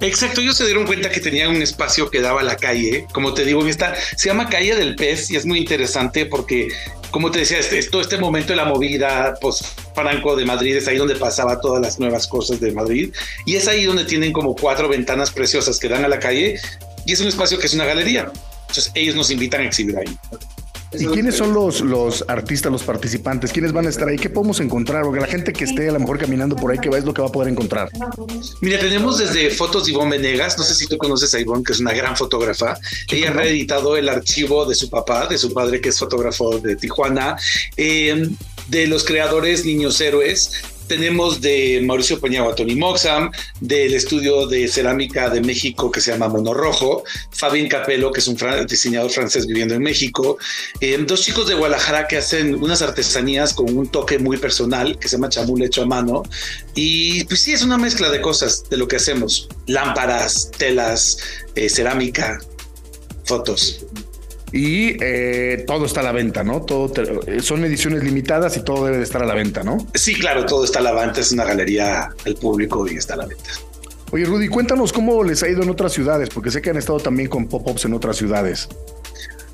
[0.00, 3.32] Exacto, ellos se dieron cuenta que tenían un espacio que daba a la calle, como
[3.32, 6.68] te digo, esta se llama Calle del Pez y es muy interesante porque,
[7.10, 9.64] como te decía, este, todo este momento de la movida post
[9.94, 13.10] Franco de Madrid es ahí donde pasaba todas las nuevas cosas de Madrid
[13.46, 16.60] y es ahí donde tienen como cuatro ventanas preciosas que dan a la calle
[17.06, 18.30] y es un espacio que es una galería.
[18.68, 20.18] Entonces ellos nos invitan a exhibir ahí.
[20.98, 23.52] ¿Y quiénes son los, los artistas, los participantes?
[23.52, 24.16] ¿Quiénes van a estar ahí?
[24.16, 25.02] ¿Qué podemos encontrar?
[25.04, 27.22] Porque la gente que esté a lo mejor caminando por ahí, ¿qué es lo que
[27.22, 27.90] va a poder encontrar?
[28.60, 30.56] Mira, tenemos desde fotos de Ivonne Venegas.
[30.58, 32.78] No sé si tú conoces a Ivonne, que es una gran fotógrafa.
[33.10, 36.76] Ella ha reeditado el archivo de su papá, de su padre, que es fotógrafo de
[36.76, 37.36] Tijuana.
[37.76, 38.28] Eh,
[38.68, 40.52] de los creadores Niños Héroes,
[40.86, 46.28] tenemos de Mauricio Peñagua, Tony Moxam, del estudio de cerámica de México que se llama
[46.28, 48.36] Mono Rojo, Fabien Capello, que es un
[48.68, 50.38] diseñador francés viviendo en México,
[50.80, 55.08] eh, dos chicos de Guadalajara que hacen unas artesanías con un toque muy personal que
[55.08, 56.22] se llama chamul hecho a mano.
[56.74, 61.18] Y pues sí, es una mezcla de cosas de lo que hacemos: lámparas, telas,
[61.54, 62.40] eh, cerámica,
[63.24, 63.86] fotos
[64.52, 66.62] y eh, todo está a la venta, ¿no?
[66.62, 66.92] Todo
[67.40, 69.86] son ediciones limitadas y todo debe de estar a la venta, ¿no?
[69.94, 73.18] Sí, claro, todo está a la venta, es una galería al público y está a
[73.18, 73.50] la venta.
[74.12, 77.00] Oye, Rudy, cuéntanos cómo les ha ido en otras ciudades, porque sé que han estado
[77.00, 78.68] también con pop-ups en otras ciudades.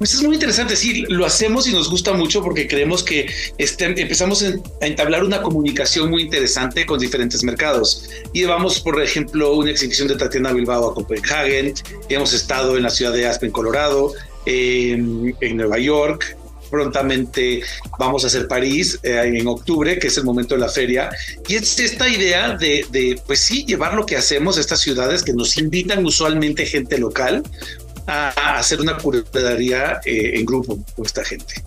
[0.03, 3.85] Pues es muy interesante, sí, lo hacemos y nos gusta mucho porque creemos que este,
[3.85, 4.53] empezamos a
[4.85, 8.11] entablar una comunicación muy interesante con diferentes mercados.
[8.33, 11.73] Llevamos, por ejemplo, una exhibición de Tatiana Bilbao a Copenhagen,
[12.09, 14.13] hemos estado en la ciudad de Aspen, Colorado,
[14.47, 16.37] en, Nueva York.
[16.71, 17.63] Prontamente
[17.99, 21.11] vamos a hacer París eh, en octubre, que es el momento de la feria.
[21.47, 25.35] Y es esta idea de, pues sí, llevar lo que hacemos a estas ciudades que
[25.35, 27.43] nos invitan usualmente gente local
[28.07, 31.63] a, hacer una curaduría eh, en grupo con esta gente.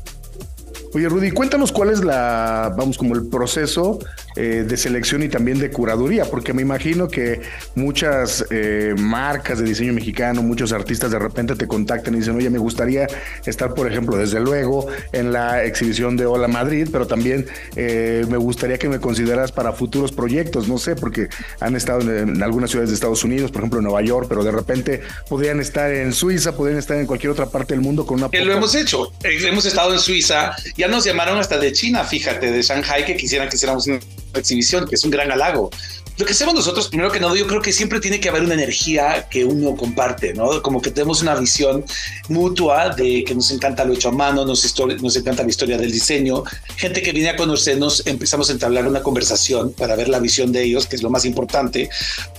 [0.96, 4.00] Oye, Rudy, cuéntanos cuál es la, vamos, como el proceso
[4.38, 7.42] eh, de selección y también de curaduría, porque me imagino que
[7.76, 12.50] muchas eh, marcas de diseño mexicano, muchos artistas de repente te contactan y dicen, oye,
[12.50, 13.08] me gustaría
[13.46, 18.38] estar, por ejemplo, desde luego en la exhibición de Hola Madrid, pero también eh, me
[18.38, 21.28] gustaría que me consideras para futuros proyectos, no sé, porque
[21.60, 24.52] han estado en, algunas ciudades de Estados Unidos, por ejemplo, en Nueva York, pero de
[24.52, 28.30] repente podrían estar en Suiza, podrían estar en cualquier otra parte del mundo con una...
[28.30, 32.52] Que lo hemos hecho, hemos estado en Suiza y nos llamaron hasta de China, fíjate,
[32.52, 34.00] de Shanghai, que quisieran que hiciéramos una
[34.34, 35.70] exhibición, que es un gran halago.
[36.18, 38.54] Lo que hacemos nosotros, primero que nada, yo creo que siempre tiene que haber una
[38.54, 40.62] energía que uno comparte, ¿no?
[40.62, 41.84] Como que tenemos una visión
[42.30, 45.92] mutua de que nos encanta lo hecho a mano, nos, nos encanta la historia del
[45.92, 46.44] diseño.
[46.78, 50.64] Gente que viene a conocernos, empezamos a entablar una conversación para ver la visión de
[50.64, 51.90] ellos, que es lo más importante,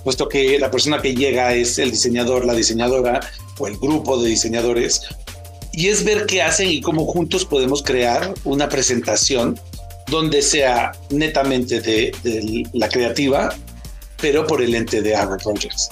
[0.04, 3.20] puesto que la persona que llega es el diseñador, la diseñadora
[3.58, 5.02] o el grupo de diseñadores,
[5.76, 9.60] y es ver qué hacen y cómo juntos podemos crear una presentación
[10.08, 13.54] donde sea netamente de, la creativa,
[14.20, 15.90] pero por el ente de Aaron Projects.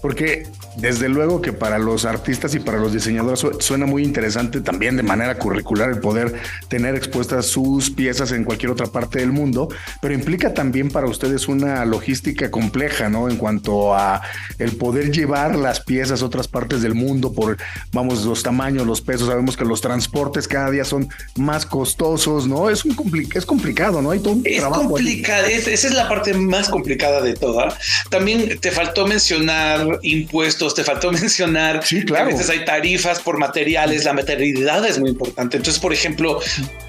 [0.00, 0.46] Porque
[0.80, 5.02] desde luego que para los artistas y para los diseñadores suena muy interesante también de
[5.02, 6.34] manera curricular el poder
[6.68, 9.68] tener expuestas sus piezas en cualquier otra parte del mundo,
[10.00, 13.28] pero implica también para ustedes una logística compleja, ¿no?
[13.28, 14.22] En cuanto a
[14.58, 17.56] el poder llevar las piezas a otras partes del mundo por,
[17.92, 19.28] vamos, los tamaños, los pesos.
[19.28, 22.70] Sabemos que los transportes cada día son más costosos, ¿no?
[22.70, 22.96] Es un
[23.34, 24.10] es complicado, ¿no?
[24.10, 25.46] Hay todo un es Complicado.
[25.46, 27.76] esa es la parte más complicada de toda.
[28.08, 32.28] También te faltó mencionar impuestos te faltó mencionar sí, claro.
[32.28, 35.56] que a veces hay tarifas por materiales, la materialidad es muy importante.
[35.56, 36.40] Entonces, por ejemplo,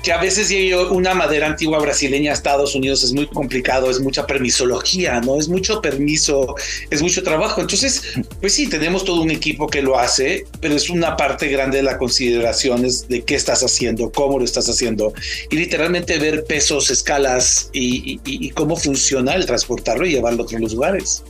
[0.03, 3.99] que a veces llegue una madera antigua brasileña a Estados Unidos es muy complicado, es
[3.99, 5.39] mucha permisología, ¿no?
[5.39, 6.55] Es mucho permiso,
[6.89, 7.61] es mucho trabajo.
[7.61, 8.03] Entonces,
[8.39, 11.83] pues sí, tenemos todo un equipo que lo hace, pero es una parte grande de
[11.83, 15.13] la consideración es de qué estás haciendo, cómo lo estás haciendo
[15.49, 20.73] y literalmente ver pesos, escalas y, y cómo funciona el transportarlo y llevarlo a otros
[20.73, 21.23] lugares.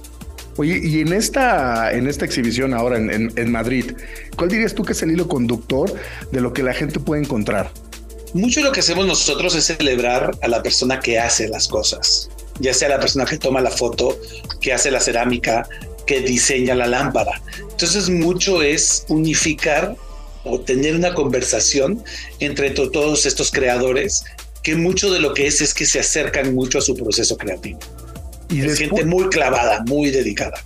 [0.57, 3.93] Oye, y en esta, en esta exhibición ahora en, en Madrid,
[4.35, 5.93] ¿cuál dirías tú que es el hilo conductor
[6.31, 7.71] de lo que la gente puede encontrar?
[8.33, 12.29] Mucho de lo que hacemos nosotros es celebrar a la persona que hace las cosas,
[12.59, 14.17] ya sea la persona que toma la foto,
[14.61, 15.67] que hace la cerámica,
[16.05, 17.41] que diseña la lámpara.
[17.71, 19.95] Entonces mucho es unificar
[20.43, 22.03] o tener una conversación
[22.39, 24.23] entre todos estos creadores
[24.63, 27.79] que mucho de lo que es es que se acercan mucho a su proceso creativo.
[28.51, 30.63] Y es gente muy clavada, muy dedicada.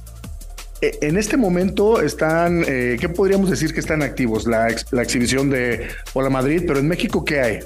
[0.81, 4.45] Eh, en este momento están, eh, ¿qué podríamos decir que están activos?
[4.45, 7.59] La, la exhibición de Hola Madrid, pero en México, ¿qué hay?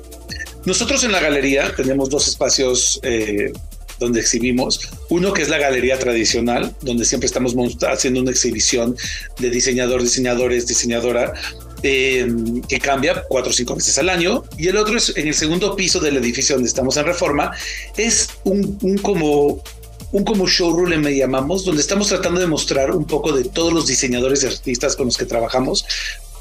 [0.66, 3.52] Nosotros en la galería tenemos dos espacios eh,
[3.98, 4.90] donde exhibimos.
[5.10, 8.96] Uno que es la galería tradicional, donde siempre estamos haciendo una exhibición
[9.40, 11.34] de diseñador, diseñadores, diseñadora,
[11.82, 14.44] que cambia cuatro o cinco veces al año.
[14.58, 17.52] Y el otro es en el segundo piso del edificio donde estamos en Reforma.
[17.98, 19.64] Es un, un como
[20.12, 23.88] un como showroom le llamamos, donde estamos tratando de mostrar un poco de todos los
[23.88, 25.86] diseñadores y artistas con los que trabajamos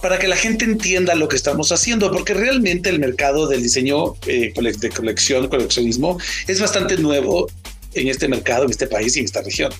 [0.00, 4.14] para que la gente entienda lo que estamos haciendo, porque realmente el mercado del diseño
[4.26, 7.48] eh, de colección, coleccionismo, es bastante nuevo
[7.94, 9.72] en este mercado, en este país y en esta región.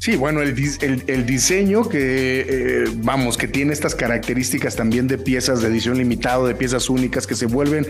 [0.00, 0.54] Sí, bueno, el,
[1.06, 6.46] el, diseño que, eh, vamos, que tiene estas características también de piezas de edición limitado,
[6.46, 7.86] de piezas únicas que se vuelven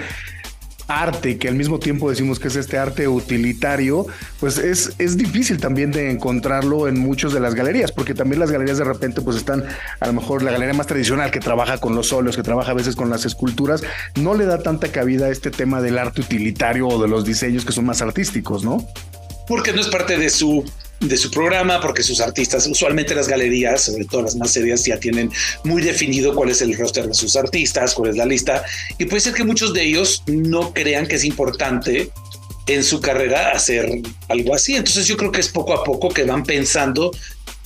[0.90, 4.06] arte, que al mismo tiempo decimos que es este arte utilitario,
[4.40, 8.50] pues es, es difícil también de encontrarlo en muchas de las galerías, porque también las
[8.50, 9.64] galerías de repente pues están,
[10.00, 12.74] a lo mejor la galería más tradicional que trabaja con los óleos, que trabaja a
[12.74, 13.82] veces con las esculturas,
[14.16, 17.64] no le da tanta cabida a este tema del arte utilitario o de los diseños
[17.64, 18.84] que son más artísticos, ¿no?
[19.46, 20.64] Porque no es parte de su
[21.00, 25.00] de su programa, porque sus artistas, usualmente las galerías, sobre todo las más serias, ya
[25.00, 25.30] tienen
[25.64, 28.62] muy definido cuál es el roster de sus artistas, cuál es la lista,
[28.98, 32.10] y puede ser que muchos de ellos no crean que es importante
[32.66, 33.90] en su carrera hacer
[34.28, 34.76] algo así.
[34.76, 37.10] Entonces yo creo que es poco a poco que van pensando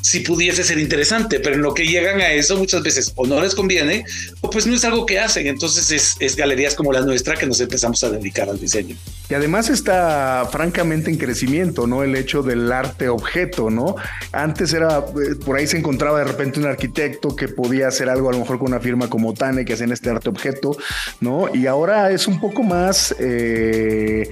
[0.04, 3.40] si pudiese ser interesante, pero en lo que llegan a eso muchas veces o no
[3.40, 4.04] les conviene
[4.42, 5.46] o pues no es algo que hacen.
[5.46, 8.96] Entonces es, galerías como la nuestra que nos empezamos a dedicar al diseño.
[9.30, 12.02] Y además está francamente en crecimiento, ¿no?
[12.02, 13.96] El hecho del arte objeto, ¿no?
[14.30, 18.28] Antes era, eh, por ahí se encontraba de repente un arquitecto que podía hacer algo
[18.28, 20.76] a lo mejor con una firma como Tane que hacen este arte objeto,
[21.20, 21.48] ¿no?
[21.54, 24.28] Y ahora es un poco más, eh,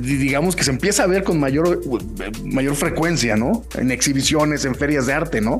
[0.00, 1.80] digamos que se empieza a ver con mayor,
[2.44, 3.64] mayor frecuencia, ¿no?
[3.78, 5.58] En exhibiciones, en ferias de arte, ¿no?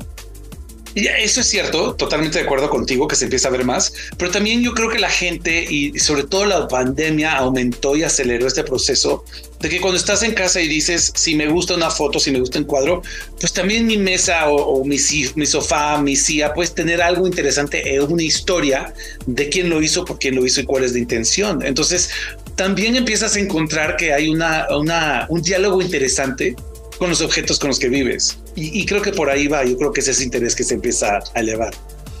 [0.95, 4.29] Y eso es cierto, totalmente de acuerdo contigo que se empieza a ver más, pero
[4.29, 8.63] también yo creo que la gente y sobre todo la pandemia aumentó y aceleró este
[8.63, 9.25] proceso
[9.59, 12.39] de que cuando estás en casa y dices si me gusta una foto, si me
[12.39, 13.01] gusta un cuadro,
[13.39, 14.97] pues también mi mesa o, mi,
[15.35, 18.93] mi, sofá, mi silla, puedes tener algo interesante, una historia
[19.25, 21.65] de quién lo hizo, por quién lo hizo y cuál es la intención.
[21.65, 22.11] Entonces
[22.55, 26.55] también empiezas a encontrar que hay una, una un diálogo interesante
[26.97, 28.37] con los objetos con los que vives.
[28.55, 30.75] Y, creo que por ahí va, yo creo que ese es ese interés que se
[30.75, 31.73] empieza a elevar.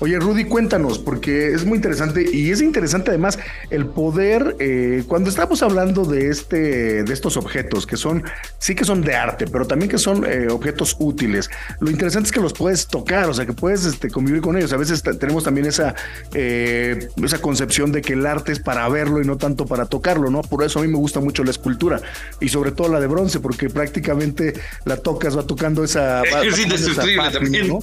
[0.03, 3.39] Oye, Rudy, cuéntanos, porque es muy interesante y es interesante además
[3.69, 8.21] el poder, eh, cuando estamos hablando de, este, de estos objetos que son,
[8.57, 12.33] sí que son de arte, pero también que son eh, objetos útiles, lo interesante es
[12.33, 14.73] que los puedes tocar, o sea, que puedes este, convivir con ellos.
[14.73, 15.95] A veces tenemos también esa,
[16.33, 20.29] eh, esa concepción de que el arte es para verlo y no tanto para tocarlo,
[20.29, 20.41] ¿no?
[20.41, 22.01] Por eso a mí me gusta mucho la escultura
[22.41, 26.23] y sobre todo la de bronce, porque prácticamente la tocas, va tocando esa...
[26.23, 27.79] es indestructible también.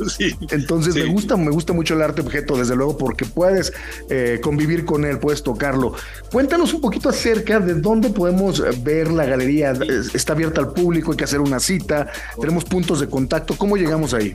[0.51, 3.73] Entonces me gusta, me gusta mucho el arte objeto, desde luego, porque puedes
[4.09, 5.95] eh, convivir con él, puedes tocarlo.
[6.33, 9.73] Cuéntanos un poquito acerca de dónde podemos ver la galería.
[10.15, 11.13] ¿Está abierta al público?
[11.13, 12.11] ¿Hay que hacer una cita?
[12.41, 13.57] ¿Tenemos puntos de contacto?
[13.57, 14.35] ¿Cómo llegamos ahí?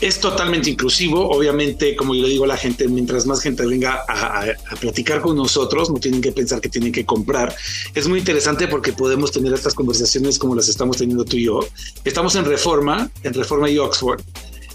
[0.00, 1.28] Es totalmente inclusivo.
[1.28, 5.20] Obviamente, como yo le digo a la gente, mientras más gente venga a, a, platicar
[5.20, 7.54] con nosotros, no tienen que pensar que tienen que comprar.
[7.94, 11.60] Es muy interesante porque podemos tener estas conversaciones como las estamos teniendo tú y yo.
[12.04, 14.20] Estamos en Reforma, en Reforma y Oxford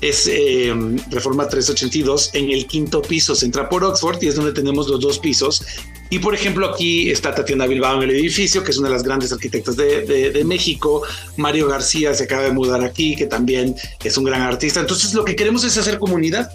[0.03, 0.73] es eh,
[1.09, 3.35] Reforma 382 en el quinto piso.
[3.35, 5.65] Se entra por Oxford y es donde tenemos los dos pisos.
[6.09, 9.03] Y por ejemplo, aquí está Tatiana Bilbao en el edificio, que es una de las
[9.03, 11.01] grandes arquitectas de, de, México.
[11.37, 14.81] Mario García se acaba de mudar aquí, que también es un gran artista.
[14.81, 16.51] Entonces, lo que queremos es hacer comunidad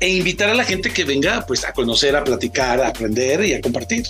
[0.00, 3.52] e invitar a la gente que venga pues a conocer, a platicar, a aprender y
[3.52, 4.04] a compartir.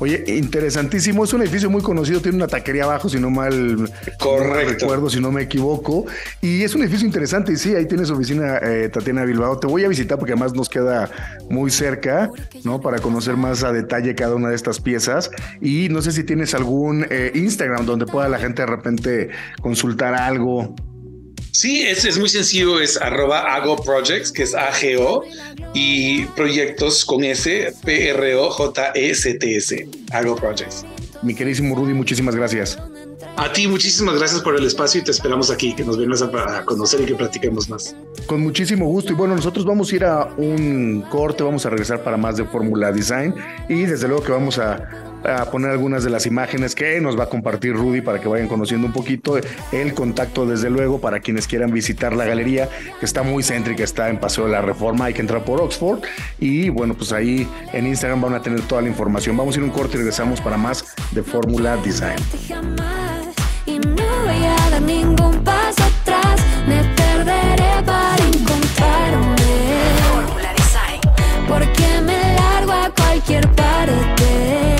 [0.00, 1.24] Oye, interesantísimo.
[1.24, 5.32] Es un edificio muy conocido, tiene una taquería abajo, si no mal, recuerdo, si no
[5.32, 6.06] me equivoco.
[6.40, 7.52] Y es un edificio interesante.
[7.52, 9.58] Y sí, ahí tiene su oficina eh, Tatiana Bilbao.
[9.58, 11.10] Te voy a visitar porque además nos queda
[11.50, 12.30] muy cerca,
[12.64, 12.80] ¿no?
[12.80, 15.30] Para conocer más a detalle cada una de estas piezas.
[15.60, 19.30] Y no sé si tienes algún eh, Instagram donde pueda la gente de repente
[19.60, 20.74] consultar algo.
[21.58, 25.24] Sí, es, es muy sencillo, es arroba Ago Projects, que es AGO,
[25.74, 30.86] y proyectos con S, P-R-O-J-E-C-T-S, Ago Projects.
[31.20, 32.78] Mi queridísimo Rudy, muchísimas gracias.
[33.36, 36.64] A ti, muchísimas gracias por el espacio y te esperamos aquí, que nos vengas a,
[36.64, 37.96] conocer y que platiquemos más.
[38.26, 39.12] Con muchísimo gusto.
[39.12, 42.44] Y bueno, nosotros vamos a ir a un corte, vamos a regresar para más de
[42.44, 43.34] Fórmula Design
[43.68, 47.24] y desde luego que vamos a, a, poner algunas de las imágenes que nos va
[47.24, 49.38] a compartir Rudy para que vayan conociendo un poquito
[49.72, 54.08] el contacto, desde luego, para quienes quieran visitar la galería, que está muy céntrica, está
[54.08, 56.00] en Paseo de la Reforma, hay que entrar por Oxford.
[56.40, 59.36] Y bueno, pues ahí en Instagram van a tener toda la información.
[59.36, 61.22] Vamos a ir un corte y regresamos para más de.
[61.28, 62.16] Fórmula Design.
[71.46, 74.77] Porque me largo a cualquier parte.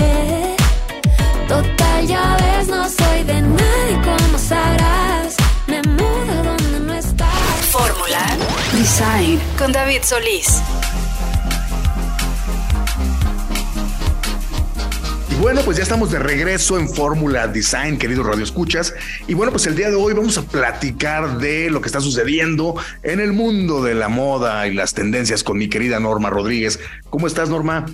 [3.19, 5.35] Soy de nadie como sabrás.
[5.67, 7.27] Me mudo donde no estás.
[7.71, 8.37] Fórmula
[8.73, 10.61] Design con David Solís.
[15.41, 18.93] bueno, pues ya estamos de regreso en Fórmula Design, queridos radioescuchas.
[19.25, 22.75] Y bueno, pues el día de hoy vamos a platicar de lo que está sucediendo
[23.03, 26.79] en el mundo de la moda y las tendencias con mi querida Norma Rodríguez.
[27.09, 27.85] ¿Cómo estás, Norma?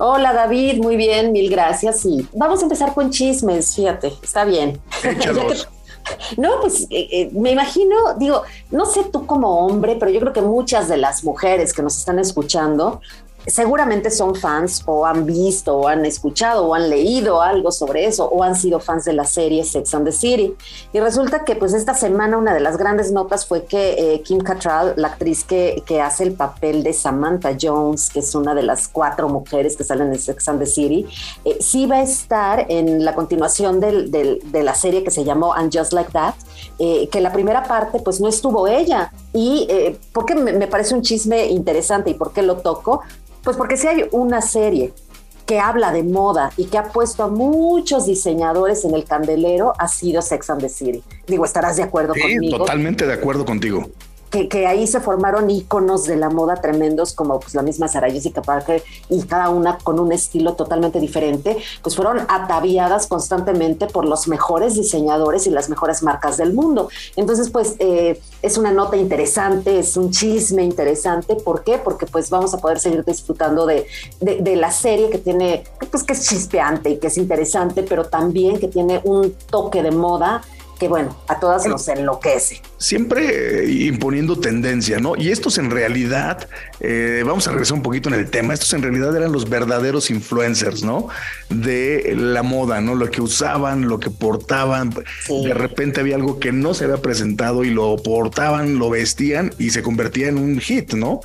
[0.00, 2.06] Hola David, muy bien, mil gracias.
[2.06, 4.80] Y vamos a empezar con chismes, fíjate, está bien.
[6.38, 10.32] No, pues eh, eh, me imagino, digo, no sé tú como hombre, pero yo creo
[10.32, 13.02] que muchas de las mujeres que nos están escuchando
[13.48, 18.28] seguramente son fans o han visto o han escuchado o han leído algo sobre eso
[18.28, 20.54] o han sido fans de la serie Sex and the City.
[20.92, 24.40] Y resulta que pues esta semana una de las grandes notas fue que eh, Kim
[24.40, 28.62] Cattrall, la actriz que, que, hace el papel de Samantha Jones, que es una de
[28.62, 31.06] las cuatro mujeres que salen en Sex and the City,
[31.44, 35.76] eh, sí va a estar en la continuación de la serie que se llamó And
[35.76, 36.34] Just Like That,
[36.78, 39.12] eh, que la primera parte pues no estuvo ella.
[39.32, 39.68] Y
[40.12, 43.02] porque me, me parece un chisme interesante y por qué lo toco,
[43.42, 44.92] pues porque si hay una serie
[45.46, 49.88] que habla de moda y que ha puesto a muchos diseñadores en el candelero, ha
[49.88, 51.02] sido Sex and the City.
[51.26, 52.58] Digo, estarás de acuerdo sí, conmigo.
[52.58, 53.86] Totalmente de acuerdo contigo
[54.30, 58.42] que, ahí se formaron íconos de la moda tremendos como pues la misma Sarah Jessica
[58.42, 64.28] Parker y cada una con un estilo totalmente diferente, pues fueron ataviadas constantemente por los
[64.28, 66.88] mejores diseñadores y las mejores marcas del mundo.
[67.16, 71.36] Entonces, pues eh, es una nota interesante, es un chisme interesante.
[71.36, 71.78] ¿Por qué?
[71.78, 73.86] Porque pues vamos a poder seguir disfrutando de,
[74.20, 78.58] de la serie que tiene, pues que es chispeante y que es interesante, pero también
[78.58, 80.42] que tiene un toque de moda
[80.78, 82.62] que bueno, a todas nos enloquece.
[82.76, 85.16] Siempre eh, imponiendo tendencia, ¿no?
[85.16, 86.48] Y estos en realidad,
[86.80, 90.10] eh, vamos a regresar un poquito en el tema, estos en realidad eran los verdaderos
[90.10, 91.08] influencers, ¿no?
[91.48, 92.94] De la moda, ¿no?
[92.94, 94.90] Lo que usaban, lo que portaban.
[94.90, 99.70] De repente había algo que no se había presentado y lo portaban, lo vestían y
[99.70, 101.20] se convertía en un hit, ¿no?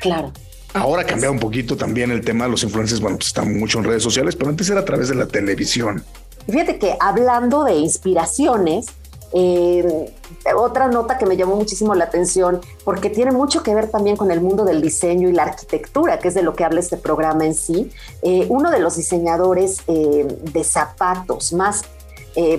[0.00, 0.32] Claro.
[0.74, 3.78] Ahora ha cambiado un poquito también el tema de los influencers, bueno, pues están mucho
[3.78, 6.04] en redes sociales, pero antes era a través de la televisión.
[6.46, 8.86] Fíjate que hablando de inspiraciones,
[9.32, 10.14] eh,
[10.56, 14.30] otra nota que me llamó muchísimo la atención, porque tiene mucho que ver también con
[14.30, 17.44] el mundo del diseño y la arquitectura, que es de lo que habla este programa
[17.44, 17.90] en sí.
[18.22, 21.84] Eh, uno de los diseñadores eh, de zapatos más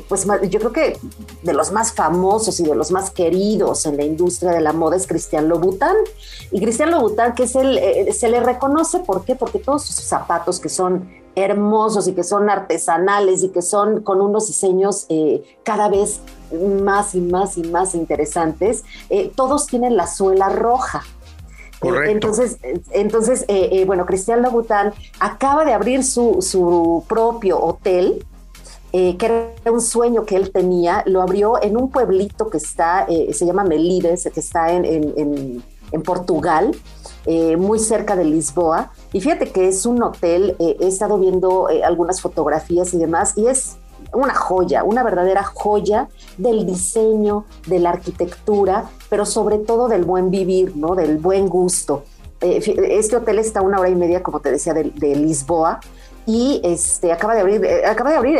[0.09, 0.97] pues yo creo que
[1.43, 4.95] de los más famosos y de los más queridos en la industria de la moda
[4.95, 5.95] es Cristian Louboutin.
[6.51, 9.35] Y Cristian Louboutin, que es el, se le reconoce, ¿por qué?
[9.35, 11.07] Porque todos sus zapatos que son
[11.37, 16.19] hermosos y que son artesanales y que son con unos diseños eh, cada vez
[16.81, 21.03] más y más y más interesantes, eh, todos tienen la suela roja.
[21.79, 22.11] Correcto.
[22.11, 22.57] entonces,
[22.89, 28.25] entonces eh, bueno, Cristian Louboutin acaba de abrir su, su propio hotel,
[28.91, 33.45] que era un sueño que él tenía, lo abrió en un pueblito que está, se
[33.45, 36.75] llama Melides, que está en, en, en Portugal,
[37.57, 41.83] muy cerca de Lisboa, y fíjate que es un hotel, eh, he estado viendo eh,
[41.83, 43.77] algunas fotografías y demás, y es
[44.13, 46.07] una joya, una verdadera joya
[46.37, 50.95] del diseño, de la arquitectura, pero sobre todo del buen vivir, ¿no?
[50.95, 52.03] Del buen gusto.
[52.39, 52.61] Eh,
[52.91, 55.79] este hotel está a una hora y media, como te decía, de, de Lisboa,
[56.27, 58.37] y este, acaba de abrir, eh, acaba de abrir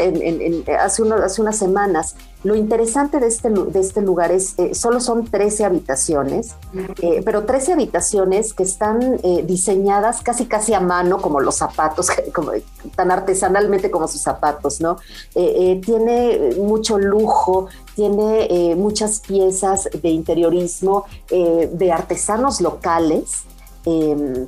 [0.77, 2.17] hace, hace unas semanas.
[2.43, 6.53] Lo interesante de este, de este lugar es, eh, solo son 13 habitaciones,
[7.01, 12.51] eh, pero 13 habitaciones que están diseñadas casi casi a mano, como los zapatos, como,
[12.97, 14.97] tan artesanalmente como sus zapatos, ¿no?
[15.33, 23.43] tiene mucho lujo, tiene muchas piezas de interiorismo de artesanos locales
[23.85, 24.47] em,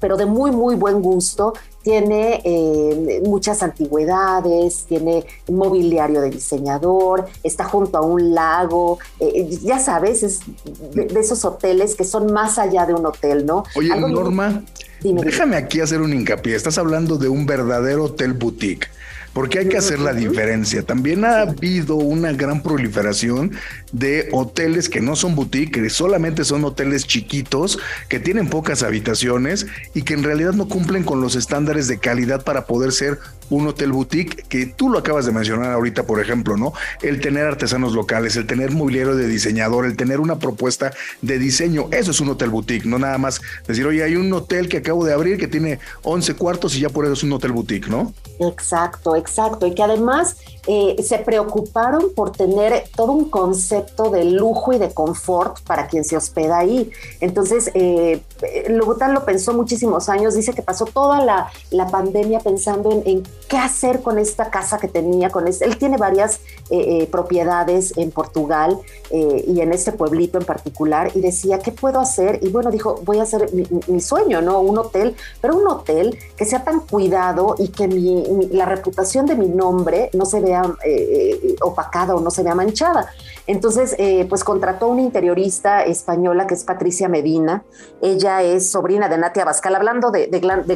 [0.00, 7.64] pero de muy, muy buen gusto tiene eh, muchas antigüedades, tiene mobiliario de diseñador, está
[7.64, 10.40] junto a un lago, eh, ya sabes, es
[10.92, 13.64] de, esos hoteles que son más allá de un hotel, ¿no?
[13.74, 14.62] Oye, Norma,
[15.02, 16.54] déjame aquí hacer un hincapié.
[16.54, 18.88] Estás hablando de un verdadero hotel boutique.
[19.32, 20.82] Porque hay que hacer la diferencia.
[20.82, 23.52] También ha habido una gran proliferación
[23.92, 29.66] de hoteles que no son boutique, que solamente son hoteles chiquitos, que tienen pocas habitaciones
[29.94, 33.18] y que en realidad no cumplen con los estándares de calidad para poder ser
[33.50, 36.72] un hotel boutique, que tú lo acabas de mencionar ahorita, por ejemplo, ¿no?
[37.02, 40.92] El tener artesanos locales, el tener mobiliario de diseñador, el tener una propuesta
[41.22, 44.68] de diseño, eso es un hotel boutique, no nada más decir, oye, hay un hotel
[44.68, 47.52] que acabo de abrir que tiene 11 cuartos y ya por eso es un hotel
[47.52, 48.12] boutique, ¿no?
[48.40, 49.66] Exacto, exacto.
[49.66, 50.36] Y que además
[50.66, 56.04] eh, se preocuparon por tener todo un concepto de lujo y de confort para quien
[56.04, 56.90] se hospeda ahí.
[57.20, 58.22] Entonces, eh,
[58.68, 61.50] Lobutan lo pensó muchísimos años, dice que pasó toda la,
[61.90, 66.40] pandemia pensando en, qué hacer con esta casa que tenía, con este, él tiene varias
[66.70, 68.78] eh, eh, propiedades en Portugal
[69.10, 72.40] y en este pueblito en particular, y decía, ¿qué puedo hacer?
[72.42, 74.60] Y bueno, dijo, voy a hacer mi, sueño, ¿no?
[74.60, 77.88] Un hotel, pero un hotel que sea tan cuidado y que
[78.50, 82.54] la reputación de mi nombre no se vea eh, eh, opacada o no se vea
[82.54, 83.08] manchada.
[83.48, 87.64] Entonces, eh, pues contrató a una interiorista española que es Patricia Medina.
[88.02, 89.74] Ella es sobrina de Natia Bascal.
[89.74, 90.26] Hablando de,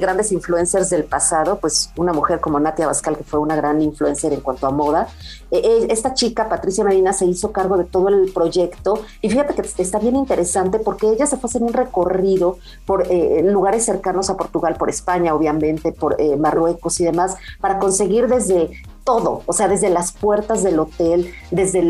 [0.01, 4.33] grandes influencers del pasado, pues una mujer como Natia Bascal, que fue una gran influencer
[4.33, 5.07] en cuanto a moda.
[5.51, 9.05] esta chica, Patricia Medina, se hizo cargo de todo el proyecto.
[9.21, 12.57] Y fíjate que está bien interesante porque ella se fue a hacer un recorrido
[12.87, 13.07] por
[13.43, 18.71] lugares cercanos a Portugal, por España, obviamente, por Marruecos y demás, para conseguir desde
[19.05, 21.83] todo, o sea, desde las puertas del hotel, desde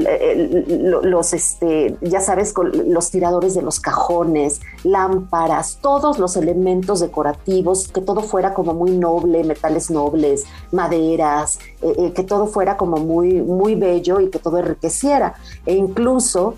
[1.03, 8.01] los, este, ya sabes, los tiradores de los cajones, lámparas, todos los elementos decorativos, que
[8.01, 13.43] todo fuera como muy noble, metales nobles, maderas, eh, eh, que todo fuera como muy,
[13.43, 15.35] muy bello y que todo enriqueciera.
[15.67, 16.55] E incluso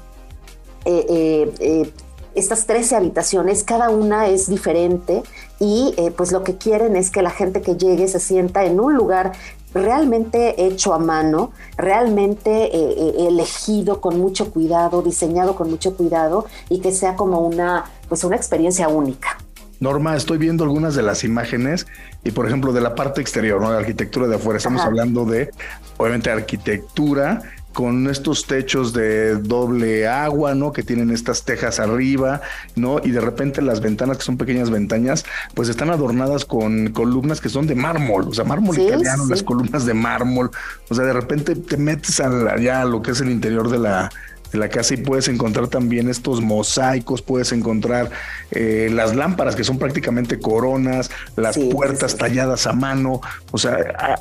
[0.85, 1.93] eh,
[2.35, 5.23] estas 13 habitaciones, cada una es diferente
[5.61, 8.95] y pues lo que quieren es que la gente que llegue se sienta en un
[8.95, 9.33] lugar
[9.75, 16.47] realmente hecho a mano, realmente eh, eh, elegido con mucho cuidado, diseñado con mucho cuidado
[16.68, 19.37] y que sea como una, pues una experiencia única.
[19.81, 21.87] Norma, estoy viendo algunas de las imágenes
[22.22, 23.70] y por ejemplo de la parte exterior, ¿no?
[23.70, 24.57] De arquitectura de afuera.
[24.57, 25.51] Estamos hablando de,
[25.99, 27.43] obviamente, arquitectura
[27.75, 30.72] con estos techos de doble agua, ¿no?
[30.72, 32.41] Que tienen estas tejas arriba,
[32.77, 33.01] ¿no?
[33.05, 37.51] Y de repente las ventanas, que son pequeñas ventanas, pues están adornadas con columnas que
[37.51, 40.51] son de mármol, o sea, mármol italiano, las columnas de mármol.
[40.89, 44.11] O sea, de repente te metes allá a lo que es el interior de la,
[44.53, 48.11] de la casa y puedes encontrar también estos mosaicos, puedes encontrar
[48.53, 53.20] eh, las lámparas que son prácticamente coronas, las puertas talladas a mano,
[53.51, 54.20] o sea,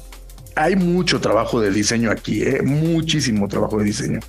[0.55, 2.61] hay mucho trabajo de diseño aquí, ¿eh?
[2.61, 4.19] muchísimo trabajo de diseño.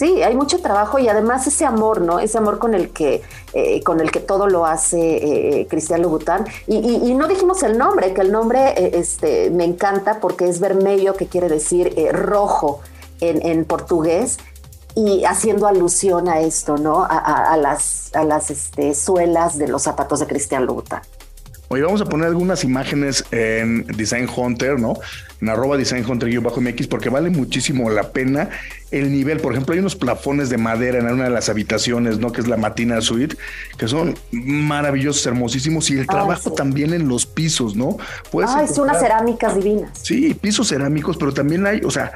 [0.00, 2.20] Sí, hay mucho trabajo y además ese amor, ¿no?
[2.20, 3.20] Ese amor con el que,
[3.52, 6.46] eh, con el que todo lo hace eh, Cristian Louboutin.
[6.66, 11.14] Y, no dijimos el nombre, que el nombre eh, este, me encanta porque es vermelho,
[11.14, 12.80] que quiere decir rojo
[13.20, 14.38] en, portugués,
[14.96, 17.04] y haciendo alusión a esto, ¿no?
[17.04, 21.00] A, las, a las este, suelas de los zapatos de Cristian Louboutin.
[21.68, 24.94] Hoy vamos a poner algunas imágenes en Design Hunter, ¿no?
[25.40, 28.50] En arroba Design Hunter-MX porque vale muchísimo la pena
[28.90, 29.38] el nivel.
[29.40, 32.32] Por ejemplo, hay unos plafones de madera en una de las habitaciones, ¿no?
[32.32, 33.36] Que es la Matina Suite,
[33.78, 35.90] que son maravillosos, hermosísimos.
[35.90, 37.96] Y el trabajo también en los pisos, ¿no?
[38.46, 39.90] ah, es unas cerámicas divinas.
[40.02, 42.12] Sí, pisos cerámicos, pero también hay, o sea,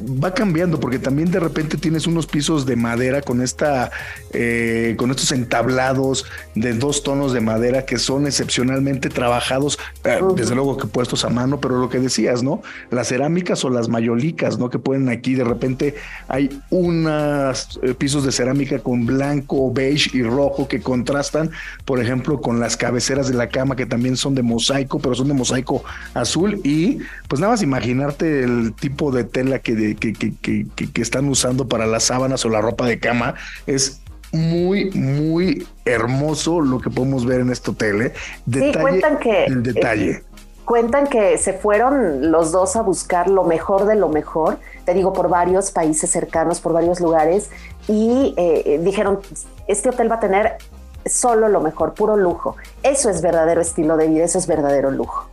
[0.00, 3.90] va cambiando porque también de repente tienes unos pisos de madera con esta,
[4.32, 10.54] eh, con estos entablados de dos tonos de madera que son excepcionalmente trabajados, eh, desde
[10.54, 12.51] luego que puestos a mano, pero lo que decías, ¿no?
[12.90, 14.68] Las cerámicas o las mayolicas, ¿no?
[14.68, 15.94] Que pueden aquí de repente
[16.28, 21.50] hay unos eh, pisos de cerámica con blanco, beige y rojo que contrastan,
[21.84, 25.28] por ejemplo, con las cabeceras de la cama que también son de mosaico, pero son
[25.28, 25.84] de mosaico
[26.14, 26.60] azul.
[26.64, 26.98] Y
[27.28, 31.86] pues nada más imaginarte el tipo de tela que, que, que, que están usando para
[31.86, 33.34] las sábanas o la ropa de cama
[33.66, 38.02] es muy, muy hermoso lo que podemos ver en este hotel.
[38.02, 38.12] ¿eh?
[38.50, 40.22] sí, cuentan que el detalle.
[40.64, 45.12] Cuentan que se fueron los dos a buscar lo mejor de lo mejor, te digo,
[45.12, 47.50] por varios países cercanos, por varios lugares,
[47.88, 49.20] y eh, dijeron,
[49.66, 50.56] este hotel va a tener
[51.04, 52.56] solo lo mejor, puro lujo.
[52.82, 55.28] Eso es verdadero estilo de vida, eso es verdadero lujo.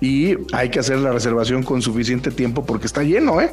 [0.00, 3.52] Y hay que hacer la reservación con suficiente tiempo porque está lleno, ¿eh?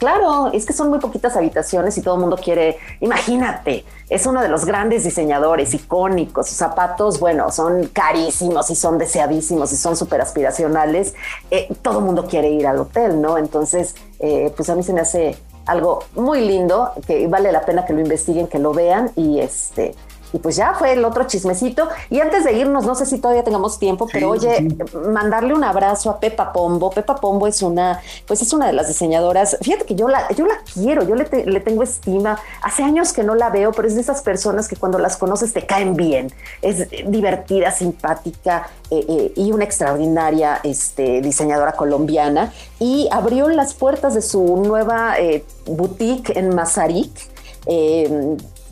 [0.00, 4.40] Claro, es que son muy poquitas habitaciones y todo el mundo quiere, imagínate, es uno
[4.40, 9.98] de los grandes diseñadores icónicos, sus zapatos, bueno, son carísimos y son deseadísimos y son
[9.98, 11.14] súper aspiracionales,
[11.50, 13.36] eh, todo el mundo quiere ir al hotel, ¿no?
[13.36, 15.36] Entonces, eh, pues a mí se me hace
[15.66, 19.94] algo muy lindo, que vale la pena que lo investiguen, que lo vean y este
[20.32, 21.88] Y pues ya fue el otro chismecito.
[22.08, 24.68] Y antes de irnos, no sé si todavía tengamos tiempo, pero oye,
[25.08, 26.90] mandarle un abrazo a Pepa Pombo.
[26.90, 29.56] Pepa Pombo es una, pues es una de las diseñadoras.
[29.60, 32.38] Fíjate que yo la, yo la quiero, yo le, le tengo estima.
[32.62, 35.52] Hace años que no la veo, pero es de esas personas que cuando las conoces
[35.52, 36.32] te caen bien.
[36.62, 42.52] Es divertida, simpática eh, eh, y una extraordinaria este, diseñadora colombiana.
[42.78, 47.10] Y abrió las puertas de su nueva eh, boutique en Mazarik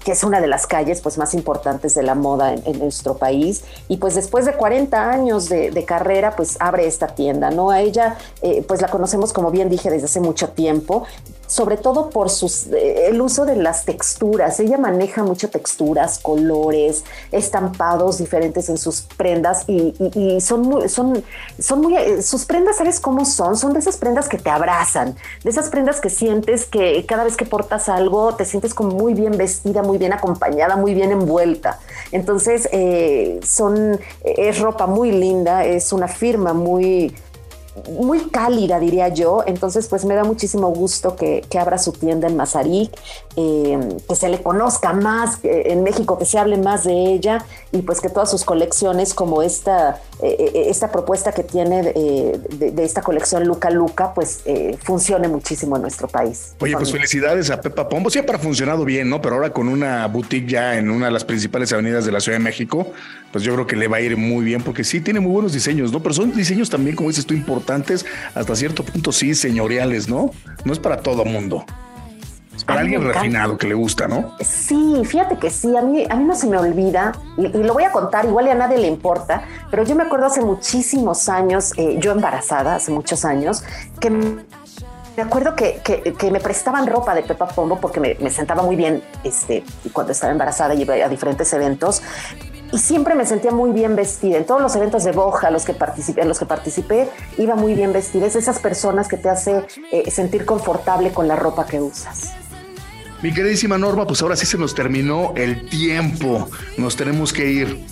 [0.08, 3.62] que es una de las calles pues, más importantes de la moda en, nuestro país.
[3.88, 7.68] Y pues después de 40 años de, carrera, pues abre esta tienda, ¿no?
[7.68, 11.04] A ella, eh, pues la conocemos, como bien dije, desde hace mucho tiempo,
[11.48, 14.60] sobre todo por sus, eh, el uso de las texturas.
[14.60, 21.24] Ella maneja mucho texturas, colores, estampados diferentes en sus prendas y, son muy, son,
[21.58, 23.56] son muy, eh, sus prendas, ¿sabes cómo son?
[23.56, 27.36] Son de esas prendas que te abrazan, de esas prendas que sientes que cada vez
[27.36, 31.80] que portas algo te sientes como muy bien vestida, muy bien acompañada, muy bien envuelta.
[32.12, 37.14] Entonces, eh, son, es ropa muy linda, es una firma muy
[37.98, 39.42] muy cálida, diría yo.
[39.46, 42.92] Entonces, pues me da muchísimo gusto que, abra su tienda en Mazarik,
[43.34, 47.82] eh, que se le conozca más en México, que se hable más de ella y
[47.82, 53.02] pues que todas sus colecciones, como esta, eh, eh, esta propuesta que tiene de, esta
[53.02, 54.42] colección Luca Luca, pues
[54.84, 56.54] funcione muchísimo en nuestro país.
[56.60, 58.08] Oye, pues felicidades a Pepa Pombo.
[58.08, 59.20] Siempre ha funcionado bien, ¿no?
[59.20, 62.38] Pero ahora con una boutique ya en una de las principales avenidas de la Ciudad
[62.38, 62.92] de México,
[63.32, 65.52] pues yo creo que le va a ir muy bien porque sí tiene muy buenos
[65.52, 66.02] diseños, ¿no?
[66.02, 67.67] Pero son diseños también, como dices tú, importantes,
[68.34, 70.30] hasta cierto punto sí, señoriales, ¿no?
[70.64, 71.64] No es para todo mundo.
[72.56, 74.34] Es para alguien refinado que le gusta, ¿no?
[74.40, 77.84] Sí, fíjate que sí, a mí, a mí no se me olvida, y, lo voy
[77.84, 81.98] a contar, igual a nadie le importa, pero yo me acuerdo hace muchísimos años, eh,
[82.00, 83.62] yo embarazada, hace muchos años,
[84.00, 88.62] que me acuerdo que, que, me prestaban ropa de Pepa Pombo porque me, me, sentaba
[88.62, 92.02] muy bien este, cuando estaba embarazada y iba a diferentes eventos
[92.72, 94.36] y siempre me sentía muy bien vestida.
[94.36, 97.08] En todos los eventos de Boja, los que participé, los que participé,
[97.38, 98.26] iba muy bien vestida.
[98.26, 102.32] Es esas personas que te hace eh, sentir confortable con la ropa que usas.
[103.22, 106.48] Mi queridísima Norma, pues ahora sí se nos terminó el tiempo.
[106.76, 107.84] Nos tenemos que ir.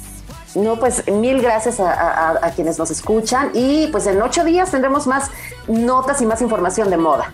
[0.55, 5.07] No, pues mil gracias a, a quienes nos escuchan y pues en ocho días tendremos
[5.07, 5.31] más
[5.68, 7.33] notas y más información de moda.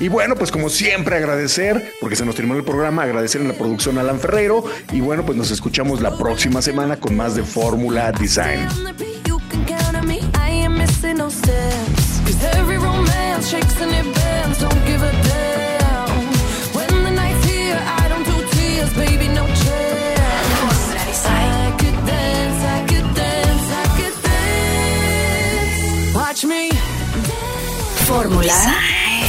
[0.00, 3.54] Y bueno, pues como siempre agradecer, porque se nos terminó el programa, agradecer en la
[3.54, 4.64] producción a Alan Ferrero.
[4.92, 8.66] Y bueno, pues nos escuchamos la próxima semana con más de Fórmula Design.
[28.06, 28.99] Fórmula